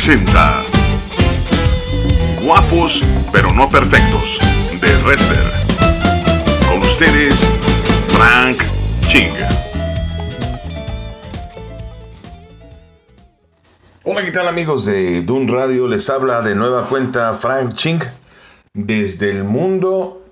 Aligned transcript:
presenta 0.00 0.62
Guapos 2.42 3.04
pero 3.32 3.52
no 3.52 3.68
perfectos 3.68 4.38
de 4.80 4.96
Wrestler. 5.04 5.44
Con 6.66 6.80
ustedes, 6.80 7.34
Frank 8.08 8.62
Ching. 9.06 9.34
Hola, 14.04 14.24
¿qué 14.24 14.32
tal 14.32 14.48
amigos 14.48 14.86
de 14.86 15.20
Dun 15.20 15.46
Radio? 15.48 15.86
Les 15.86 16.08
habla 16.08 16.40
de 16.40 16.54
nueva 16.54 16.88
cuenta 16.88 17.34
Frank 17.34 17.74
Ching 17.74 18.00
desde 18.72 19.28
el 19.28 19.44
mundo. 19.44 20.24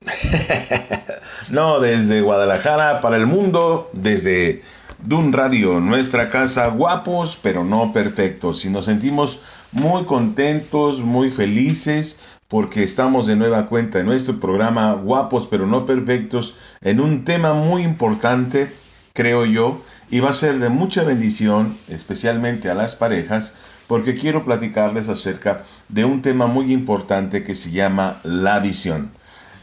no, 1.50 1.80
desde 1.80 2.20
Guadalajara 2.20 3.00
para 3.00 3.16
el 3.16 3.26
mundo, 3.26 3.90
desde 3.92 4.62
Dun 5.02 5.32
Radio, 5.32 5.80
nuestra 5.80 6.28
casa, 6.28 6.68
guapos 6.68 7.38
pero 7.42 7.64
no 7.64 7.92
perfectos. 7.92 8.64
Y 8.64 8.70
nos 8.70 8.84
sentimos 8.84 9.40
muy 9.72 10.04
contentos, 10.04 11.00
muy 11.00 11.30
felices 11.30 12.20
porque 12.48 12.82
estamos 12.82 13.26
de 13.26 13.36
nueva 13.36 13.66
cuenta 13.66 14.00
en 14.00 14.06
nuestro 14.06 14.38
programa 14.40 14.92
Guapos 14.94 15.46
pero 15.46 15.66
no 15.66 15.86
perfectos 15.86 16.56
en 16.82 17.00
un 17.00 17.24
tema 17.24 17.54
muy 17.54 17.82
importante, 17.82 18.70
creo 19.14 19.46
yo, 19.46 19.80
y 20.10 20.20
va 20.20 20.30
a 20.30 20.34
ser 20.34 20.58
de 20.58 20.68
mucha 20.68 21.04
bendición, 21.04 21.78
especialmente 21.88 22.68
a 22.68 22.74
las 22.74 22.94
parejas, 22.94 23.54
porque 23.86 24.14
quiero 24.14 24.44
platicarles 24.44 25.08
acerca 25.08 25.62
de 25.88 26.04
un 26.04 26.20
tema 26.20 26.46
muy 26.46 26.72
importante 26.72 27.42
que 27.42 27.54
se 27.54 27.70
llama 27.70 28.20
la 28.24 28.58
visión. 28.58 29.12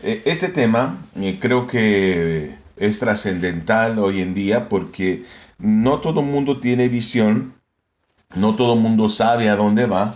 Eh, 0.02 0.24
este 0.26 0.48
tema 0.50 0.98
eh, 1.16 1.38
creo 1.40 1.68
que 1.68 2.56
es 2.78 3.00
trascendental 3.00 4.00
hoy 4.00 4.22
en 4.22 4.34
día 4.34 4.70
porque 4.70 5.26
no 5.58 6.00
todo 6.00 6.22
el 6.22 6.28
mundo 6.28 6.60
tiene 6.60 6.88
visión, 6.88 7.54
no 8.36 8.56
todo 8.56 8.74
el 8.74 8.80
mundo 8.80 9.10
sabe 9.10 9.50
a 9.50 9.56
dónde 9.56 9.86
va, 9.86 10.16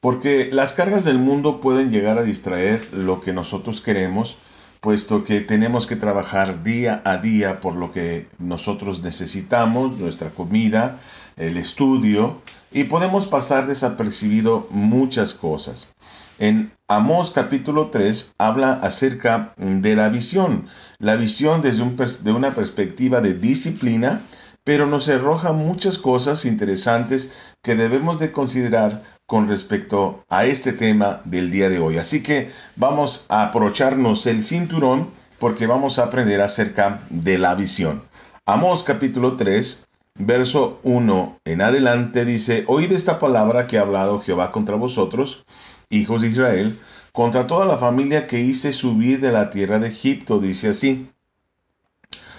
porque 0.00 0.48
las 0.52 0.72
cargas 0.72 1.04
del 1.04 1.18
mundo 1.18 1.60
pueden 1.60 1.90
llegar 1.90 2.18
a 2.18 2.22
distraer 2.22 2.86
lo 2.92 3.20
que 3.20 3.32
nosotros 3.32 3.80
queremos, 3.80 4.38
puesto 4.80 5.24
que 5.24 5.40
tenemos 5.40 5.86
que 5.86 5.96
trabajar 5.96 6.62
día 6.62 7.02
a 7.04 7.16
día 7.16 7.60
por 7.60 7.74
lo 7.74 7.90
que 7.90 8.28
nosotros 8.38 9.02
necesitamos, 9.02 9.98
nuestra 9.98 10.30
comida, 10.30 11.00
el 11.36 11.56
estudio, 11.56 12.40
y 12.70 12.84
podemos 12.84 13.26
pasar 13.26 13.66
desapercibido 13.66 14.68
muchas 14.70 15.34
cosas. 15.34 15.92
En 16.38 16.70
Amós 16.86 17.32
capítulo 17.32 17.90
3 17.90 18.34
habla 18.38 18.74
acerca 18.74 19.54
de 19.56 19.96
la 19.96 20.08
visión, 20.08 20.68
la 21.00 21.16
visión 21.16 21.62
desde 21.62 21.82
un, 21.82 21.96
de 21.96 22.32
una 22.32 22.52
perspectiva 22.52 23.20
de 23.20 23.34
disciplina, 23.34 24.20
pero 24.62 24.86
nos 24.86 25.08
arroja 25.08 25.52
muchas 25.52 25.98
cosas 25.98 26.44
interesantes 26.44 27.32
que 27.60 27.74
debemos 27.74 28.20
de 28.20 28.30
considerar 28.30 29.02
con 29.26 29.48
respecto 29.48 30.24
a 30.28 30.44
este 30.44 30.72
tema 30.72 31.22
del 31.24 31.50
día 31.50 31.68
de 31.68 31.80
hoy. 31.80 31.98
Así 31.98 32.22
que 32.22 32.52
vamos 32.76 33.26
a 33.28 33.42
aprovecharnos 33.42 34.24
el 34.26 34.44
cinturón 34.44 35.08
porque 35.40 35.66
vamos 35.66 35.98
a 35.98 36.04
aprender 36.04 36.40
acerca 36.40 37.00
de 37.10 37.38
la 37.38 37.56
visión. 37.56 38.02
Amós 38.46 38.84
capítulo 38.84 39.36
3, 39.36 39.88
verso 40.14 40.78
1 40.84 41.40
en 41.44 41.62
adelante 41.62 42.24
dice, 42.24 42.62
oíd 42.68 42.92
esta 42.92 43.18
palabra 43.18 43.66
que 43.66 43.78
ha 43.78 43.82
hablado 43.82 44.20
Jehová 44.20 44.52
contra 44.52 44.76
vosotros, 44.76 45.44
hijos 45.90 46.22
de 46.22 46.28
Israel, 46.28 46.78
contra 47.12 47.46
toda 47.46 47.66
la 47.66 47.78
familia 47.78 48.26
que 48.26 48.40
hice 48.40 48.72
subir 48.72 49.20
de 49.20 49.32
la 49.32 49.50
tierra 49.50 49.78
de 49.78 49.88
Egipto, 49.88 50.38
dice 50.38 50.68
así. 50.68 51.10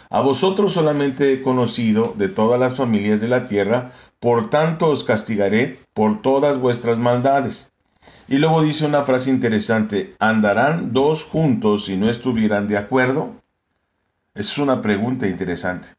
A 0.09 0.21
vosotros 0.21 0.73
solamente 0.73 1.33
he 1.33 1.41
conocido 1.41 2.15
de 2.17 2.29
todas 2.29 2.59
las 2.59 2.75
familias 2.75 3.21
de 3.21 3.27
la 3.27 3.47
tierra, 3.47 3.91
por 4.19 4.49
tanto 4.49 4.87
os 4.89 5.03
castigaré 5.03 5.79
por 5.93 6.21
todas 6.21 6.57
vuestras 6.57 6.97
maldades. 6.97 7.71
Y 8.27 8.37
luego 8.37 8.61
dice 8.61 8.85
una 8.85 9.03
frase 9.03 9.29
interesante, 9.29 10.13
¿andarán 10.19 10.93
dos 10.93 11.23
juntos 11.23 11.85
si 11.85 11.97
no 11.97 12.09
estuvieran 12.09 12.67
de 12.67 12.77
acuerdo? 12.77 13.33
Es 14.35 14.57
una 14.57 14.81
pregunta 14.81 15.27
interesante. 15.27 15.89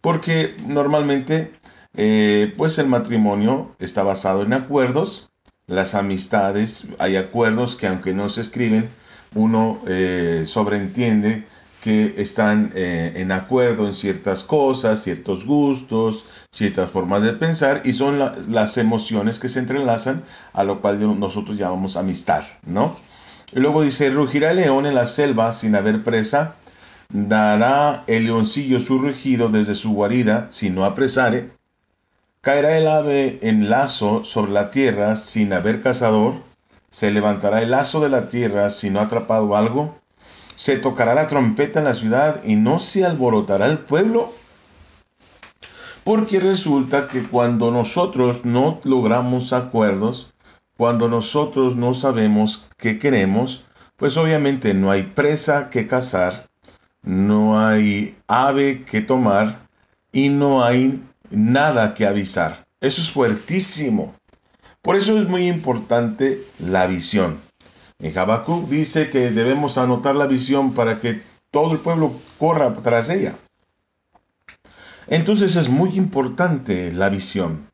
Porque 0.00 0.54
normalmente, 0.66 1.52
eh, 1.94 2.54
pues 2.56 2.78
el 2.78 2.86
matrimonio 2.86 3.74
está 3.78 4.02
basado 4.02 4.42
en 4.42 4.52
acuerdos, 4.52 5.30
las 5.66 5.94
amistades, 5.94 6.86
hay 6.98 7.16
acuerdos 7.16 7.76
que 7.76 7.86
aunque 7.86 8.12
no 8.12 8.28
se 8.28 8.42
escriben, 8.42 8.88
uno 9.34 9.80
eh, 9.86 10.44
sobreentiende 10.46 11.44
que 11.82 12.14
están 12.16 12.72
eh, 12.74 13.12
en 13.16 13.30
acuerdo 13.30 13.86
en 13.86 13.94
ciertas 13.94 14.42
cosas, 14.42 15.02
ciertos 15.02 15.44
gustos, 15.44 16.24
ciertas 16.50 16.90
formas 16.90 17.22
de 17.22 17.34
pensar 17.34 17.82
y 17.84 17.92
son 17.92 18.18
las 18.48 18.78
emociones 18.78 19.38
que 19.38 19.50
se 19.50 19.58
entrelazan 19.58 20.22
a 20.54 20.64
lo 20.64 20.80
cual 20.80 21.18
nosotros 21.18 21.58
llamamos 21.58 21.96
amistad, 21.96 22.42
¿no? 22.64 22.96
Luego 23.54 23.82
dice, 23.82 24.10
rugirá 24.10 24.52
el 24.52 24.56
león 24.56 24.86
en 24.86 24.94
la 24.94 25.06
selva 25.06 25.52
sin 25.52 25.74
haber 25.74 26.02
presa, 26.02 26.56
dará 27.12 28.02
el 28.06 28.24
leoncillo 28.24 28.80
su 28.80 28.98
rugido 28.98 29.48
desde 29.48 29.74
su 29.74 29.92
guarida 29.92 30.48
si 30.50 30.70
no 30.70 30.84
apresare, 30.86 31.50
caerá 32.44 32.76
el 32.76 32.86
ave 32.88 33.38
en 33.40 33.70
lazo 33.70 34.22
sobre 34.22 34.52
la 34.52 34.70
tierra 34.70 35.16
sin 35.16 35.54
haber 35.54 35.80
cazador, 35.80 36.34
se 36.90 37.10
levantará 37.10 37.62
el 37.62 37.70
lazo 37.70 38.00
de 38.00 38.10
la 38.10 38.28
tierra 38.28 38.68
si 38.68 38.90
no 38.90 39.00
ha 39.00 39.04
atrapado 39.04 39.56
algo, 39.56 39.96
se 40.54 40.76
tocará 40.76 41.14
la 41.14 41.26
trompeta 41.26 41.78
en 41.78 41.86
la 41.86 41.94
ciudad 41.94 42.44
y 42.44 42.56
no 42.56 42.80
se 42.80 43.06
alborotará 43.06 43.66
el 43.66 43.78
pueblo. 43.78 44.30
Porque 46.04 46.38
resulta 46.38 47.08
que 47.08 47.22
cuando 47.22 47.70
nosotros 47.70 48.44
no 48.44 48.78
logramos 48.84 49.54
acuerdos, 49.54 50.34
cuando 50.76 51.08
nosotros 51.08 51.76
no 51.76 51.94
sabemos 51.94 52.68
qué 52.76 52.98
queremos, 52.98 53.64
pues 53.96 54.18
obviamente 54.18 54.74
no 54.74 54.90
hay 54.90 55.04
presa 55.04 55.70
que 55.70 55.86
cazar, 55.86 56.50
no 57.02 57.58
hay 57.58 58.14
ave 58.26 58.84
que 58.84 59.00
tomar 59.00 59.66
y 60.12 60.28
no 60.28 60.62
hay 60.62 61.02
nada 61.30 61.94
que 61.94 62.06
avisar. 62.06 62.66
Eso 62.80 63.00
es 63.00 63.10
fuertísimo. 63.10 64.14
Por 64.82 64.96
eso 64.96 65.18
es 65.18 65.28
muy 65.28 65.48
importante 65.48 66.42
la 66.58 66.86
visión. 66.86 67.38
En 67.98 68.16
Habacuc 68.16 68.68
dice 68.68 69.08
que 69.08 69.30
debemos 69.30 69.78
anotar 69.78 70.14
la 70.14 70.26
visión 70.26 70.74
para 70.74 71.00
que 71.00 71.22
todo 71.50 71.72
el 71.72 71.78
pueblo 71.78 72.12
corra 72.38 72.74
tras 72.74 73.08
ella. 73.08 73.34
Entonces 75.06 75.56
es 75.56 75.68
muy 75.68 75.90
importante 75.96 76.92
la 76.92 77.08
visión. 77.08 77.68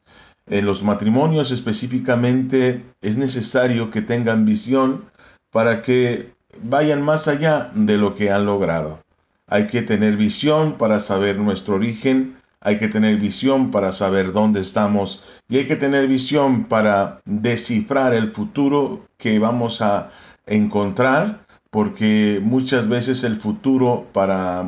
En 0.47 0.67
los 0.67 0.83
matrimonios 0.83 1.51
específicamente 1.51 2.85
es 3.01 3.17
necesario 3.17 3.91
que 3.91 4.03
tengan 4.03 4.45
visión 4.45 5.05
para 5.51 5.81
que 5.81 6.35
vayan 6.63 7.03
más 7.03 7.29
allá 7.29 7.71
de 7.75 7.97
lo 7.97 8.15
que 8.15 8.31
han 8.31 8.47
logrado. 8.47 9.01
Hay 9.47 9.67
que 9.67 9.83
tener 9.83 10.17
visión 10.17 10.75
para 10.77 11.01
saber 11.01 11.39
nuestro 11.39 11.77
origen, 11.77 12.37
hay 12.61 12.79
que 12.79 12.89
tener 12.89 13.19
visión 13.19 13.71
para 13.71 13.93
saber 13.93 14.33
dónde 14.33 14.61
estamos 14.61 15.23
y 15.49 15.59
hay 15.59 15.67
que 15.67 15.77
tener 15.77 16.07
visión 16.07 16.65
para 16.65 17.21
descifrar 17.25 18.15
el 18.15 18.29
futuro 18.29 19.07
que 19.17 19.39
vamos 19.39 19.81
a 19.81 20.11
encontrar, 20.47 21.47
porque 21.71 22.41
muchas 22.43 22.89
veces 22.89 23.25
el 23.25 23.37
futuro 23.37 24.07
para, 24.13 24.67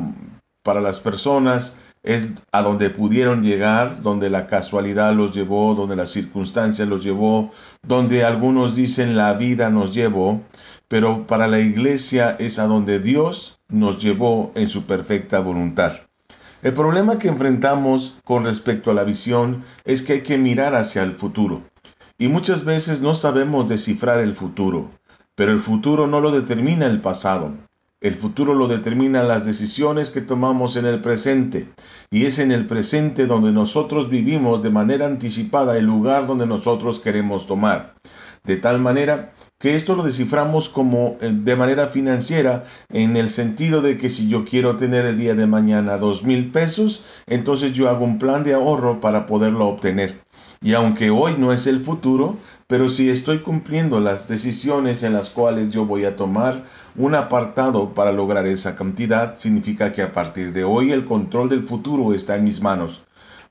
para 0.63 0.81
las 0.81 0.99
personas 0.99 1.77
es 2.03 2.31
a 2.51 2.61
donde 2.61 2.89
pudieron 2.89 3.43
llegar, 3.43 4.01
donde 4.01 4.29
la 4.29 4.47
casualidad 4.47 5.13
los 5.13 5.33
llevó, 5.33 5.73
donde 5.73 5.95
las 5.95 6.09
circunstancias 6.09 6.87
los 6.87 7.03
llevó, 7.03 7.51
donde 7.81 8.25
algunos 8.25 8.75
dicen 8.75 9.15
la 9.15 9.33
vida 9.33 9.69
nos 9.69 9.93
llevó, 9.93 10.41
pero 10.89 11.25
para 11.25 11.47
la 11.47 11.59
iglesia 11.59 12.35
es 12.39 12.59
a 12.59 12.67
donde 12.67 12.99
Dios 12.99 13.59
nos 13.69 14.03
llevó 14.03 14.51
en 14.55 14.67
su 14.67 14.85
perfecta 14.85 15.39
voluntad. 15.39 15.93
El 16.63 16.73
problema 16.73 17.19
que 17.19 17.27
enfrentamos 17.27 18.19
con 18.23 18.45
respecto 18.45 18.89
a 18.89 18.93
la 18.93 19.03
visión 19.03 19.65
es 19.83 20.01
que 20.01 20.13
hay 20.13 20.21
que 20.21 20.37
mirar 20.37 20.75
hacia 20.75 21.03
el 21.03 21.11
futuro. 21.11 21.63
Y 22.17 22.29
muchas 22.29 22.63
veces 22.63 23.01
no 23.01 23.15
sabemos 23.15 23.67
descifrar 23.67 24.21
el 24.21 24.33
futuro, 24.33 24.89
pero 25.35 25.51
el 25.51 25.59
futuro 25.59 26.07
no 26.07 26.21
lo 26.21 26.31
determina 26.31 26.85
el 26.85 27.01
pasado. 27.01 27.51
El 27.99 28.15
futuro 28.15 28.53
lo 28.53 28.67
determina 28.67 29.23
las 29.23 29.45
decisiones 29.45 30.09
que 30.09 30.21
tomamos 30.21 30.77
en 30.77 30.85
el 30.85 31.01
presente. 31.01 31.67
Y 32.09 32.27
es 32.27 32.39
en 32.39 32.53
el 32.53 32.65
presente 32.65 33.25
donde 33.25 33.51
nosotros 33.51 34.09
vivimos 34.09 34.61
de 34.61 34.69
manera 34.69 35.05
anticipada 35.05 35.77
el 35.77 35.85
lugar 35.85 36.27
donde 36.27 36.47
nosotros 36.47 37.01
queremos 37.01 37.45
tomar. 37.45 37.95
De 38.45 38.55
tal 38.55 38.79
manera 38.79 39.33
que 39.63 39.77
esto 39.77 39.95
lo 39.95 40.03
desciframos 40.03 40.67
como 40.67 41.15
eh, 41.21 41.31
de 41.33 41.55
manera 41.55 41.87
financiera 41.87 42.65
en 42.91 43.15
el 43.15 43.29
sentido 43.29 43.81
de 43.81 43.95
que 43.95 44.09
si 44.09 44.27
yo 44.27 44.43
quiero 44.43 44.75
tener 44.75 45.05
el 45.05 45.17
día 45.17 45.35
de 45.35 45.47
mañana 45.47 45.97
dos 45.97 46.25
mil 46.25 46.51
pesos, 46.51 47.05
entonces 47.27 47.71
yo 47.71 47.87
hago 47.87 48.03
un 48.03 48.19
plan 48.19 48.43
de 48.43 48.55
ahorro 48.55 48.99
para 48.99 49.25
poderlo 49.25 49.69
obtener. 49.69 50.19
Y 50.61 50.73
aunque 50.73 51.11
hoy 51.11 51.35
no 51.37 51.53
es 51.53 51.65
el 51.65 51.79
futuro, 51.79 52.35
pero 52.67 52.89
si 52.89 53.09
estoy 53.09 53.39
cumpliendo 53.39 54.01
las 54.01 54.27
decisiones 54.27 55.01
en 55.01 55.13
las 55.13 55.29
cuales 55.29 55.69
yo 55.69 55.85
voy 55.85 56.03
a 56.03 56.17
tomar 56.17 56.65
un 56.97 57.15
apartado 57.15 57.93
para 57.93 58.11
lograr 58.11 58.45
esa 58.45 58.75
cantidad, 58.75 59.37
significa 59.37 59.93
que 59.93 60.01
a 60.01 60.11
partir 60.11 60.51
de 60.51 60.65
hoy 60.65 60.91
el 60.91 61.05
control 61.05 61.47
del 61.47 61.63
futuro 61.63 62.13
está 62.13 62.35
en 62.35 62.43
mis 62.43 62.61
manos. 62.61 63.03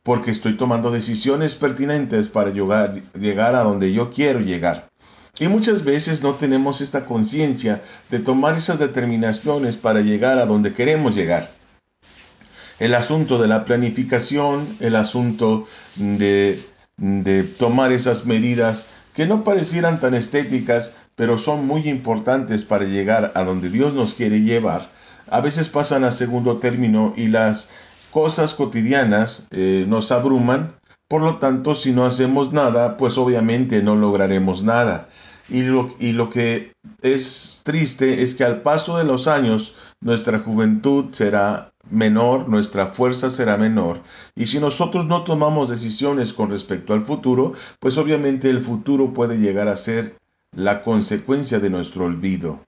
porque 0.02 0.32
estoy 0.32 0.56
tomando 0.56 0.90
decisiones 0.90 1.54
pertinentes 1.54 2.26
para 2.26 2.50
llegar, 2.50 3.00
llegar 3.18 3.54
a 3.54 3.62
donde 3.62 3.92
yo 3.92 4.10
quiero 4.10 4.40
llegar. 4.40 4.91
Y 5.38 5.48
muchas 5.48 5.84
veces 5.84 6.22
no 6.22 6.34
tenemos 6.34 6.82
esta 6.82 7.06
conciencia 7.06 7.82
de 8.10 8.18
tomar 8.18 8.56
esas 8.56 8.78
determinaciones 8.78 9.76
para 9.76 10.02
llegar 10.02 10.38
a 10.38 10.44
donde 10.44 10.74
queremos 10.74 11.14
llegar. 11.14 11.50
El 12.78 12.94
asunto 12.94 13.40
de 13.40 13.48
la 13.48 13.64
planificación, 13.64 14.66
el 14.80 14.94
asunto 14.94 15.66
de, 15.96 16.60
de 16.98 17.44
tomar 17.44 17.92
esas 17.92 18.26
medidas 18.26 18.86
que 19.14 19.26
no 19.26 19.42
parecieran 19.42 20.00
tan 20.00 20.14
estéticas, 20.14 20.96
pero 21.14 21.38
son 21.38 21.66
muy 21.66 21.88
importantes 21.88 22.64
para 22.64 22.84
llegar 22.84 23.32
a 23.34 23.44
donde 23.44 23.70
Dios 23.70 23.94
nos 23.94 24.14
quiere 24.14 24.40
llevar, 24.40 24.90
a 25.30 25.40
veces 25.40 25.68
pasan 25.70 26.04
a 26.04 26.10
segundo 26.10 26.58
término 26.58 27.14
y 27.16 27.28
las 27.28 27.70
cosas 28.10 28.52
cotidianas 28.52 29.46
eh, 29.50 29.86
nos 29.88 30.12
abruman, 30.12 30.74
por 31.08 31.22
lo 31.22 31.38
tanto 31.38 31.74
si 31.74 31.92
no 31.92 32.04
hacemos 32.04 32.52
nada, 32.52 32.98
pues 32.98 33.16
obviamente 33.16 33.82
no 33.82 33.96
lograremos 33.96 34.62
nada. 34.62 35.08
Y 35.48 35.62
lo, 35.62 35.94
y 35.98 36.12
lo 36.12 36.30
que 36.30 36.72
es 37.02 37.60
triste 37.64 38.22
es 38.22 38.34
que 38.34 38.44
al 38.44 38.62
paso 38.62 38.96
de 38.96 39.04
los 39.04 39.28
años 39.28 39.74
nuestra 40.00 40.38
juventud 40.38 41.06
será 41.12 41.72
menor, 41.90 42.48
nuestra 42.48 42.86
fuerza 42.86 43.30
será 43.30 43.56
menor. 43.56 44.00
Y 44.34 44.46
si 44.46 44.58
nosotros 44.58 45.06
no 45.06 45.24
tomamos 45.24 45.68
decisiones 45.68 46.32
con 46.32 46.50
respecto 46.50 46.92
al 46.92 47.02
futuro, 47.02 47.54
pues 47.80 47.98
obviamente 47.98 48.50
el 48.50 48.60
futuro 48.60 49.12
puede 49.12 49.38
llegar 49.38 49.68
a 49.68 49.76
ser 49.76 50.16
la 50.54 50.82
consecuencia 50.82 51.58
de 51.60 51.70
nuestro 51.70 52.04
olvido. 52.04 52.60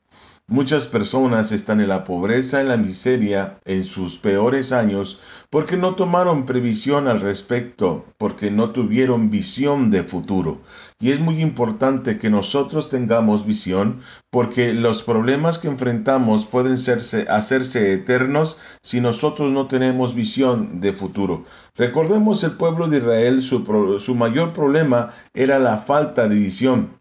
Muchas 0.46 0.85
personas 0.85 1.52
están 1.52 1.81
en 1.81 1.88
la 1.88 2.05
pobreza, 2.05 2.61
en 2.61 2.69
la 2.69 2.76
miseria, 2.76 3.61
en 3.64 3.87
sus 3.87 4.19
peores 4.19 4.73
años, 4.73 5.19
porque 5.49 5.79
no 5.79 5.94
tomaron 5.94 6.44
previsión 6.44 7.08
al 7.08 7.23
respecto, 7.23 8.05
porque 8.19 8.50
no 8.50 8.69
tuvieron 8.69 9.31
visión 9.31 9.91
de 9.91 10.02
futuro. 10.02 10.61
Y 11.00 11.12
es 11.12 11.19
muy 11.19 11.41
importante 11.41 12.19
que 12.19 12.29
nosotros 12.29 12.91
tengamos 12.91 13.46
visión, 13.46 14.02
porque 14.29 14.75
los 14.75 15.02
problemas 15.02 15.58
que 15.58 15.69
enfrentamos 15.69 16.44
pueden 16.44 16.75
hacerse 16.75 17.93
eternos 17.94 18.58
si 18.82 19.00
nosotros 19.00 19.50
no 19.50 19.67
tenemos 19.67 20.14
visión 20.14 20.82
de 20.82 20.93
futuro. 20.93 21.47
Recordemos 21.75 22.44
el 22.44 22.52
pueblo 22.52 22.88
de 22.88 22.99
Israel, 22.99 23.43
su, 23.43 24.14
mayor 24.14 24.52
problema 24.52 25.14
era 25.32 25.58
la 25.58 25.79
falta 25.79 26.29
de 26.29 26.37
visión. 26.37 26.99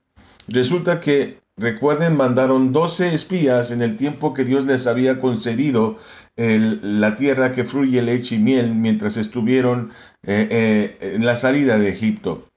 Resulta 0.47 1.01
que 1.01 1.42
Recuerden, 1.55 2.17
mandaron 2.17 2.73
doce 2.73 3.13
espías 3.13 3.69
en 3.69 3.83
el 3.83 3.95
tiempo 3.95 4.33
que 4.33 4.43
Dios 4.43 4.65
les 4.65 4.87
había 4.87 5.19
concedido 5.19 5.99
la 6.35 7.15
tierra 7.15 7.51
que 7.51 7.63
fluye 7.63 8.01
leche 8.01 8.35
y 8.35 8.39
miel 8.39 8.73
mientras 8.73 9.17
estuvieron 9.17 9.91
eh, 10.23 10.47
eh, 10.49 11.13
en 11.15 11.25
la 11.25 11.35
salida 11.35 11.77
de 11.77 11.89
Egipto. 11.89 12.49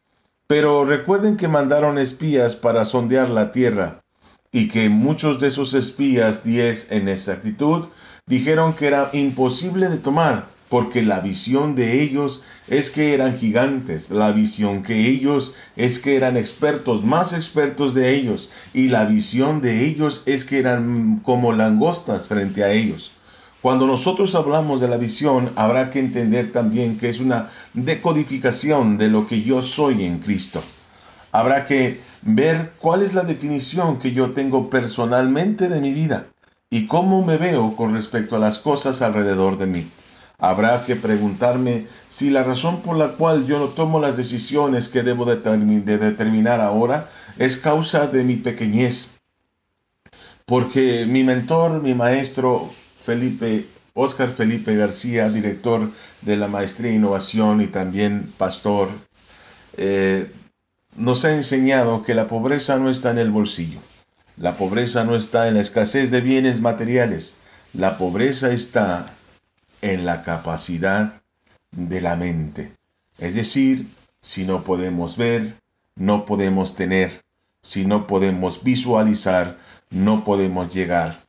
Pero 0.46 0.86
recuerden 0.86 1.36
que 1.36 1.48
mandaron 1.48 1.98
espías 1.98 2.56
para 2.56 2.84
sondear 2.84 3.28
la 3.28 3.52
tierra 3.52 4.02
y 4.50 4.68
que 4.68 4.88
muchos 4.88 5.40
de 5.40 5.48
esos 5.48 5.74
espías, 5.74 6.42
diez 6.42 6.90
en 6.90 7.08
exactitud, 7.08 7.88
dijeron 8.26 8.72
que 8.72 8.86
era 8.86 9.10
imposible 9.12 9.88
de 9.88 9.98
tomar 9.98 10.46
porque 10.68 11.02
la 11.02 11.20
visión 11.20 11.74
de 11.74 12.02
ellos 12.02 12.42
es 12.68 12.90
que 12.90 13.14
eran 13.14 13.38
gigantes, 13.38 14.10
la 14.10 14.32
visión 14.32 14.82
que 14.82 15.08
ellos 15.08 15.54
es 15.76 15.98
que 15.98 16.16
eran 16.16 16.36
expertos, 16.36 17.04
más 17.04 17.32
expertos 17.32 17.94
de 17.94 18.14
ellos, 18.14 18.48
y 18.74 18.88
la 18.88 19.04
visión 19.04 19.60
de 19.60 19.86
ellos 19.86 20.22
es 20.26 20.44
que 20.44 20.58
eran 20.58 21.20
como 21.22 21.52
langostas 21.52 22.26
frente 22.26 22.64
a 22.64 22.72
ellos. 22.72 23.12
Cuando 23.62 23.86
nosotros 23.86 24.34
hablamos 24.34 24.80
de 24.80 24.88
la 24.88 24.96
visión, 24.96 25.50
habrá 25.56 25.90
que 25.90 25.98
entender 25.98 26.52
también 26.52 26.98
que 26.98 27.08
es 27.08 27.20
una 27.20 27.50
decodificación 27.74 28.98
de 28.98 29.08
lo 29.08 29.26
que 29.26 29.42
yo 29.42 29.62
soy 29.62 30.04
en 30.04 30.18
Cristo. 30.18 30.62
Habrá 31.32 31.66
que 31.66 32.00
ver 32.22 32.72
cuál 32.78 33.02
es 33.02 33.14
la 33.14 33.22
definición 33.22 33.98
que 33.98 34.12
yo 34.12 34.32
tengo 34.32 34.70
personalmente 34.70 35.68
de 35.68 35.80
mi 35.80 35.92
vida 35.92 36.26
y 36.70 36.86
cómo 36.86 37.24
me 37.24 37.38
veo 37.38 37.74
con 37.76 37.94
respecto 37.94 38.36
a 38.36 38.38
las 38.40 38.58
cosas 38.58 39.02
alrededor 39.02 39.58
de 39.58 39.66
mí. 39.66 39.86
Habrá 40.38 40.84
que 40.84 40.96
preguntarme 40.96 41.86
si 42.10 42.28
la 42.28 42.42
razón 42.42 42.82
por 42.82 42.96
la 42.96 43.08
cual 43.12 43.46
yo 43.46 43.58
no 43.58 43.66
tomo 43.66 44.00
las 44.00 44.16
decisiones 44.16 44.88
que 44.88 45.02
debo 45.02 45.24
de, 45.24 45.36
determinar 45.98 46.60
ahora 46.60 47.08
es 47.38 47.56
causa 47.56 48.06
de 48.06 48.22
mi 48.22 48.36
pequeñez. 48.36 49.16
Porque 50.44 51.06
mi 51.06 51.24
mentor, 51.24 51.82
mi 51.82 51.94
maestro 51.94 52.70
Felipe, 53.02 53.66
Oscar 53.94 54.28
Felipe 54.28 54.76
García, 54.76 55.30
director 55.30 55.90
de 56.20 56.36
la 56.36 56.48
Maestría 56.48 56.90
e 56.90 56.96
Innovación 56.96 57.62
y 57.62 57.66
también 57.66 58.30
pastor, 58.36 58.90
eh, 59.78 60.30
nos 60.96 61.24
ha 61.24 61.34
enseñado 61.34 62.02
que 62.02 62.14
la 62.14 62.28
pobreza 62.28 62.78
no 62.78 62.90
está 62.90 63.10
en 63.10 63.18
el 63.18 63.30
bolsillo. 63.30 63.80
La 64.36 64.58
pobreza 64.58 65.04
no 65.04 65.16
está 65.16 65.48
en 65.48 65.54
la 65.54 65.62
escasez 65.62 66.10
de 66.10 66.20
bienes 66.20 66.60
materiales. 66.60 67.36
La 67.72 67.96
pobreza 67.96 68.52
está 68.52 69.15
en 69.92 70.04
la 70.04 70.22
capacidad 70.22 71.22
de 71.70 72.00
la 72.00 72.16
mente. 72.16 72.72
Es 73.18 73.34
decir, 73.34 73.86
si 74.20 74.44
no 74.44 74.62
podemos 74.62 75.16
ver, 75.16 75.54
no 75.94 76.24
podemos 76.24 76.74
tener. 76.74 77.22
Si 77.62 77.84
no 77.84 78.06
podemos 78.06 78.62
visualizar, 78.62 79.56
no 79.90 80.24
podemos 80.24 80.74
llegar. 80.74 81.20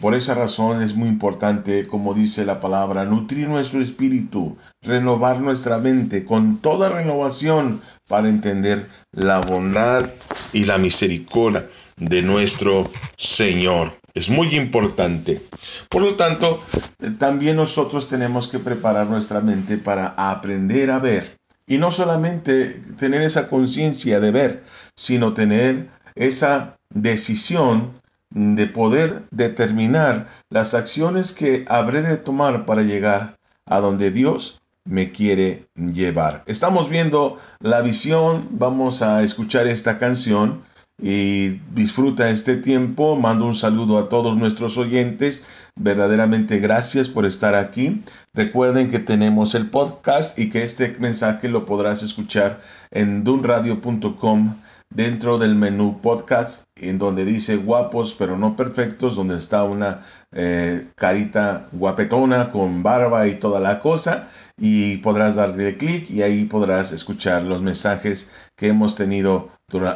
Por 0.00 0.14
esa 0.14 0.34
razón 0.34 0.82
es 0.82 0.94
muy 0.94 1.08
importante, 1.08 1.86
como 1.86 2.14
dice 2.14 2.44
la 2.44 2.60
palabra, 2.60 3.04
nutrir 3.04 3.48
nuestro 3.48 3.80
espíritu, 3.80 4.56
renovar 4.82 5.40
nuestra 5.40 5.78
mente 5.78 6.24
con 6.24 6.58
toda 6.58 6.88
renovación 6.88 7.80
para 8.08 8.28
entender 8.28 8.88
la 9.12 9.40
bondad 9.40 10.06
y 10.52 10.64
la 10.64 10.78
misericordia 10.78 11.68
de 11.96 12.22
nuestro 12.22 12.90
Señor. 13.16 14.03
Es 14.14 14.30
muy 14.30 14.54
importante. 14.54 15.42
Por 15.88 16.02
lo 16.02 16.14
tanto, 16.14 16.62
eh, 17.00 17.10
también 17.18 17.56
nosotros 17.56 18.06
tenemos 18.06 18.46
que 18.46 18.60
preparar 18.60 19.08
nuestra 19.08 19.40
mente 19.40 19.76
para 19.76 20.14
aprender 20.16 20.92
a 20.92 21.00
ver. 21.00 21.36
Y 21.66 21.78
no 21.78 21.90
solamente 21.90 22.80
tener 22.96 23.22
esa 23.22 23.48
conciencia 23.48 24.20
de 24.20 24.30
ver, 24.30 24.64
sino 24.94 25.34
tener 25.34 25.88
esa 26.14 26.78
decisión 26.90 28.00
de 28.30 28.66
poder 28.66 29.22
determinar 29.32 30.28
las 30.48 30.74
acciones 30.74 31.32
que 31.32 31.64
habré 31.68 32.02
de 32.02 32.16
tomar 32.16 32.66
para 32.66 32.82
llegar 32.82 33.36
a 33.66 33.80
donde 33.80 34.12
Dios 34.12 34.60
me 34.84 35.10
quiere 35.10 35.66
llevar. 35.74 36.44
Estamos 36.46 36.88
viendo 36.88 37.40
la 37.58 37.80
visión, 37.80 38.48
vamos 38.50 39.02
a 39.02 39.22
escuchar 39.22 39.66
esta 39.66 39.98
canción 39.98 40.62
y 41.00 41.60
disfruta 41.74 42.30
este 42.30 42.56
tiempo. 42.56 43.16
Mando 43.16 43.46
un 43.46 43.54
saludo 43.54 43.98
a 43.98 44.08
todos 44.08 44.36
nuestros 44.36 44.78
oyentes. 44.78 45.44
Verdaderamente 45.76 46.58
gracias 46.58 47.08
por 47.08 47.26
estar 47.26 47.54
aquí. 47.54 48.02
Recuerden 48.32 48.90
que 48.90 49.00
tenemos 49.00 49.54
el 49.54 49.68
podcast 49.70 50.38
y 50.38 50.50
que 50.50 50.62
este 50.62 50.96
mensaje 50.98 51.48
lo 51.48 51.66
podrás 51.66 52.02
escuchar 52.02 52.62
en 52.90 53.24
dunradio.com 53.24 54.54
dentro 54.90 55.38
del 55.38 55.56
menú 55.56 56.00
podcast 56.00 56.64
en 56.76 56.98
donde 56.98 57.24
dice 57.24 57.56
guapos 57.56 58.14
pero 58.18 58.36
no 58.38 58.56
perfectos, 58.56 59.16
donde 59.16 59.36
está 59.36 59.64
una 59.64 60.02
eh, 60.32 60.88
carita 60.94 61.68
guapetona 61.72 62.50
con 62.50 62.82
barba 62.82 63.26
y 63.26 63.36
toda 63.36 63.60
la 63.60 63.80
cosa 63.80 64.28
y 64.56 64.98
podrás 64.98 65.34
darle 65.34 65.76
clic 65.76 66.10
y 66.10 66.22
ahí 66.22 66.44
podrás 66.44 66.92
escuchar 66.92 67.42
los 67.42 67.60
mensajes 67.62 68.32
que 68.56 68.68
hemos 68.68 68.96
tenido 68.96 69.50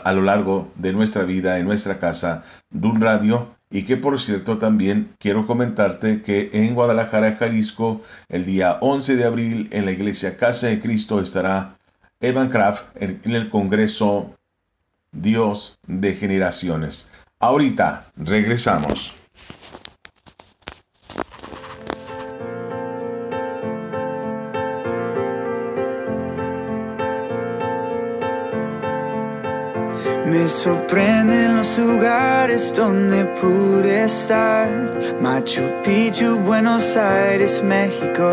a 0.05 0.12
lo 0.12 0.23
largo 0.23 0.71
de 0.77 0.93
nuestra 0.93 1.25
vida 1.25 1.59
en 1.59 1.67
nuestra 1.67 1.99
casa 1.99 2.45
de 2.71 2.87
un 2.87 3.00
radio 3.00 3.49
y 3.71 3.83
que 3.83 3.97
por 3.97 4.19
cierto 4.21 4.59
también 4.59 5.11
quiero 5.19 5.47
comentarte 5.47 6.23
que 6.23 6.50
en 6.53 6.75
Guadalajara, 6.75 7.37
Jalisco, 7.37 8.03
el 8.29 8.45
día 8.45 8.79
11 8.81 9.17
de 9.17 9.25
abril 9.25 9.69
en 9.73 9.85
la 9.85 9.93
iglesia 9.93 10.37
Casa 10.37 10.69
de 10.69 10.81
Cristo 10.81 11.21
estará 11.21 11.77
Evan 12.21 12.49
Kraft 12.49 12.87
en 12.97 13.21
el 13.25 13.50
Congreso 13.50 14.35
Dios 15.12 15.79
de 15.87 16.15
Generaciones. 16.15 17.11
Ahorita 17.38 18.07
regresamos. 18.17 19.17
Me 30.38 30.47
sorprenden 30.47 31.57
los 31.57 31.76
lugares 31.78 32.73
donde 32.73 33.25
pude 33.25 34.04
estar. 34.04 34.68
Machu 35.21 35.62
Picchu, 35.83 36.38
Buenos 36.38 36.97
Aires, 36.97 37.61
México. 37.64 38.30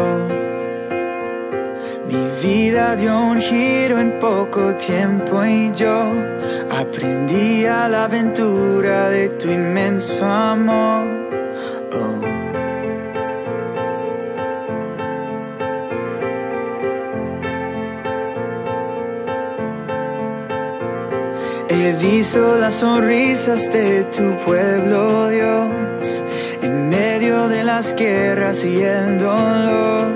Mi 2.06 2.28
vida 2.44 2.96
dio 2.96 3.20
un 3.20 3.42
giro 3.42 3.98
en 3.98 4.20
poco 4.20 4.76
tiempo 4.76 5.44
y 5.44 5.72
yo 5.72 5.98
aprendí 6.70 7.66
a 7.66 7.88
la 7.88 8.04
aventura 8.04 9.10
de 9.10 9.30
tu 9.30 9.50
inmenso 9.50 10.24
amor. 10.26 11.15
He 21.78 21.92
visto 21.92 22.58
las 22.58 22.76
sonrisas 22.76 23.70
de 23.70 24.04
tu 24.06 24.36
pueblo, 24.46 25.28
Dios, 25.28 26.24
en 26.62 26.90
medio 26.90 27.50
de 27.50 27.66
las 27.66 27.94
guerras 27.94 28.64
y 28.64 28.82
el 28.82 29.20
dolor. 29.20 30.08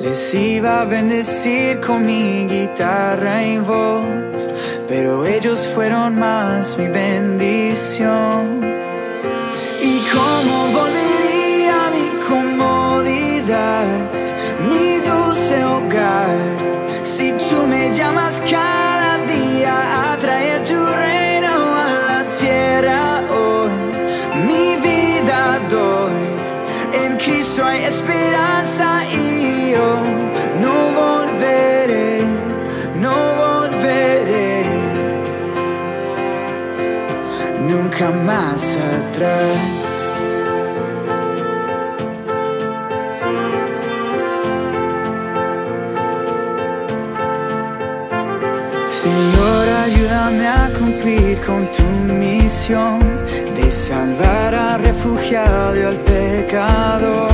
Les 0.00 0.34
iba 0.34 0.82
a 0.82 0.84
bendecir 0.84 1.80
con 1.80 2.04
mi 2.04 2.46
guitarra 2.46 3.42
y 3.42 3.58
voz, 3.58 4.04
pero 4.86 5.24
ellos 5.24 5.66
fueron 5.74 6.18
más 6.18 6.76
mi 6.76 6.88
bendición. 6.88 8.77
Nunca 37.98 38.10
más 38.10 38.76
atrás. 38.76 39.58
Señor, 48.88 49.68
ayúdame 49.84 50.46
a 50.46 50.70
cumplir 50.78 51.40
con 51.40 51.66
tu 51.72 52.14
misión 52.14 53.00
de 53.56 53.70
salvar 53.70 54.54
al 54.54 54.84
refugiado 54.84 55.76
y 55.76 55.82
al 55.82 55.96
pecador. 55.96 57.28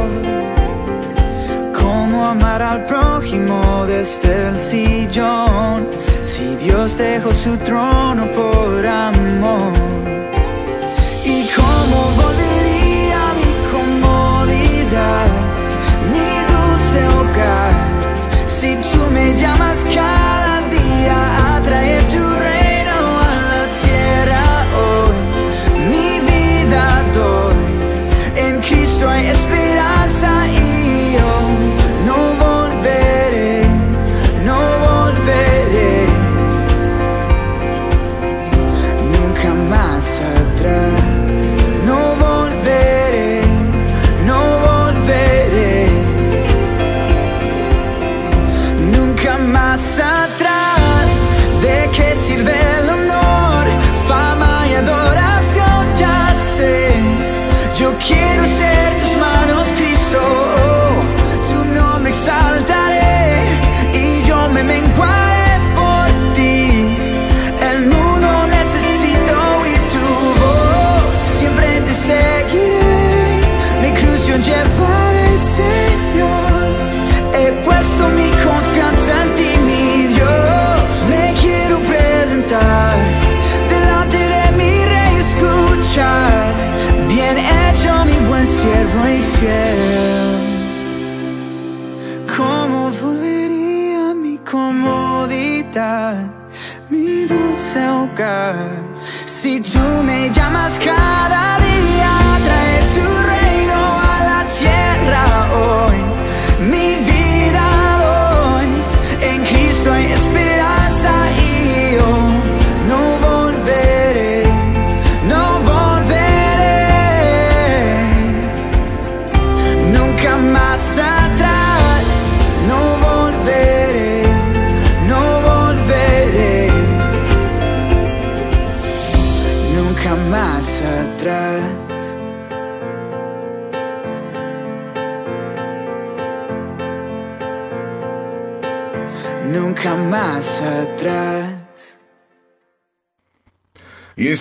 Cómo 1.78 2.26
amar 2.26 2.62
al 2.62 2.84
prójimo 2.84 3.86
desde 3.86 4.48
el 4.48 4.58
sillón, 4.58 5.88
si 6.24 6.56
Dios 6.56 6.96
dejó 6.96 7.30
su 7.30 7.56
trono 7.58 8.26
por 8.32 8.86
amor. 8.86 10.03
Llamas 19.44 19.84
cada 19.94 20.23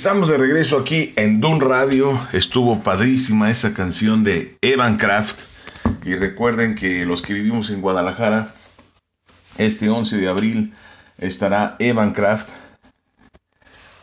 estamos 0.05 0.27
de 0.27 0.37
regreso 0.37 0.77
aquí 0.77 1.13
en 1.15 1.39
Dun 1.39 1.61
Radio. 1.61 2.27
Estuvo 2.33 2.83
padrísima 2.83 3.49
esa 3.49 3.73
canción 3.73 4.25
de 4.25 4.57
Evan 4.61 4.97
Kraft. 4.97 5.43
Y 6.03 6.15
recuerden 6.15 6.75
que 6.75 7.05
los 7.05 7.21
que 7.21 7.31
vivimos 7.33 7.69
en 7.69 7.79
Guadalajara, 7.79 8.53
este 9.57 9.87
11 9.89 10.17
de 10.17 10.27
abril 10.27 10.73
estará 11.19 11.77
Evan 11.79 12.11
Kraft 12.11 12.49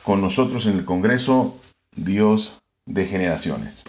con 0.02 0.22
nosotros 0.22 0.64
en 0.64 0.78
el 0.78 0.86
Congreso 0.86 1.60
Dios 1.94 2.54
de 2.86 3.04
Generaciones. 3.06 3.82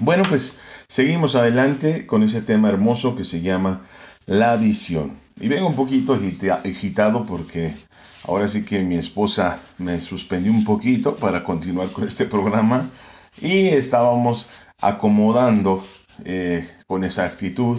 Bueno, 0.00 0.24
pues 0.28 0.54
seguimos 0.88 1.36
adelante 1.36 2.04
con 2.04 2.24
ese 2.24 2.42
tema 2.42 2.68
hermoso 2.68 3.14
que 3.14 3.24
se 3.24 3.42
llama 3.42 3.82
la 4.26 4.56
visión. 4.56 5.16
Y 5.40 5.46
vengo 5.46 5.68
un 5.68 5.76
poquito 5.76 6.14
agita- 6.14 6.62
agitado 6.64 7.24
porque 7.26 7.74
ahora 8.24 8.48
sí 8.48 8.64
que 8.64 8.80
mi 8.80 8.96
esposa 8.96 9.60
me 9.78 9.98
suspendió 9.98 10.52
un 10.52 10.64
poquito 10.64 11.16
para 11.16 11.44
continuar 11.44 11.90
con 11.90 12.06
este 12.06 12.26
programa 12.26 12.90
y 13.40 13.68
estábamos 13.68 14.46
acomodando 14.80 15.84
eh, 16.24 16.68
con 16.86 17.04
exactitud 17.04 17.78